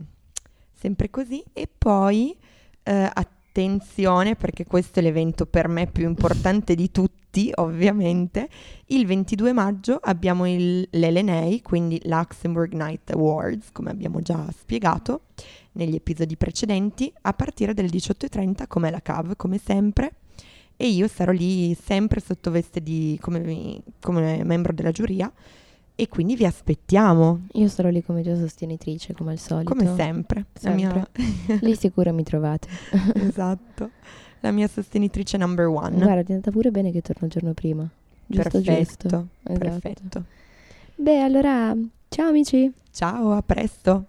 [0.74, 1.42] sempre così.
[1.52, 2.36] E poi
[2.84, 8.48] eh, attenzione perché questo è l'evento per me più importante di tutti, ovviamente.
[8.86, 15.22] Il 22 maggio abbiamo il, l'LNA, quindi Luxembourg Night Awards, come abbiamo già spiegato
[15.72, 20.12] negli episodi precedenti, a partire dalle 18.30 come la CAV, come sempre.
[20.76, 25.32] E io sarò lì sempre sotto veste di, come, come membro della giuria
[25.94, 29.72] e quindi vi aspettiamo, Io sarò lì come tua sostenitrice, come al solito.
[29.74, 30.46] come sempre.
[30.60, 31.06] La mia-
[31.60, 32.68] Lì sicuro mi trovate.
[33.14, 33.90] esatto.
[34.40, 35.96] La mia sostenitrice number one.
[35.96, 37.88] Guarda, è andata pure bene che torno il giorno prima.
[38.26, 39.28] Giusto, perfetto, giusto.
[39.44, 39.58] Esatto.
[39.58, 40.24] perfetto.
[40.96, 41.76] Beh, allora,
[42.08, 42.72] ciao amici.
[42.90, 44.06] Ciao, a presto.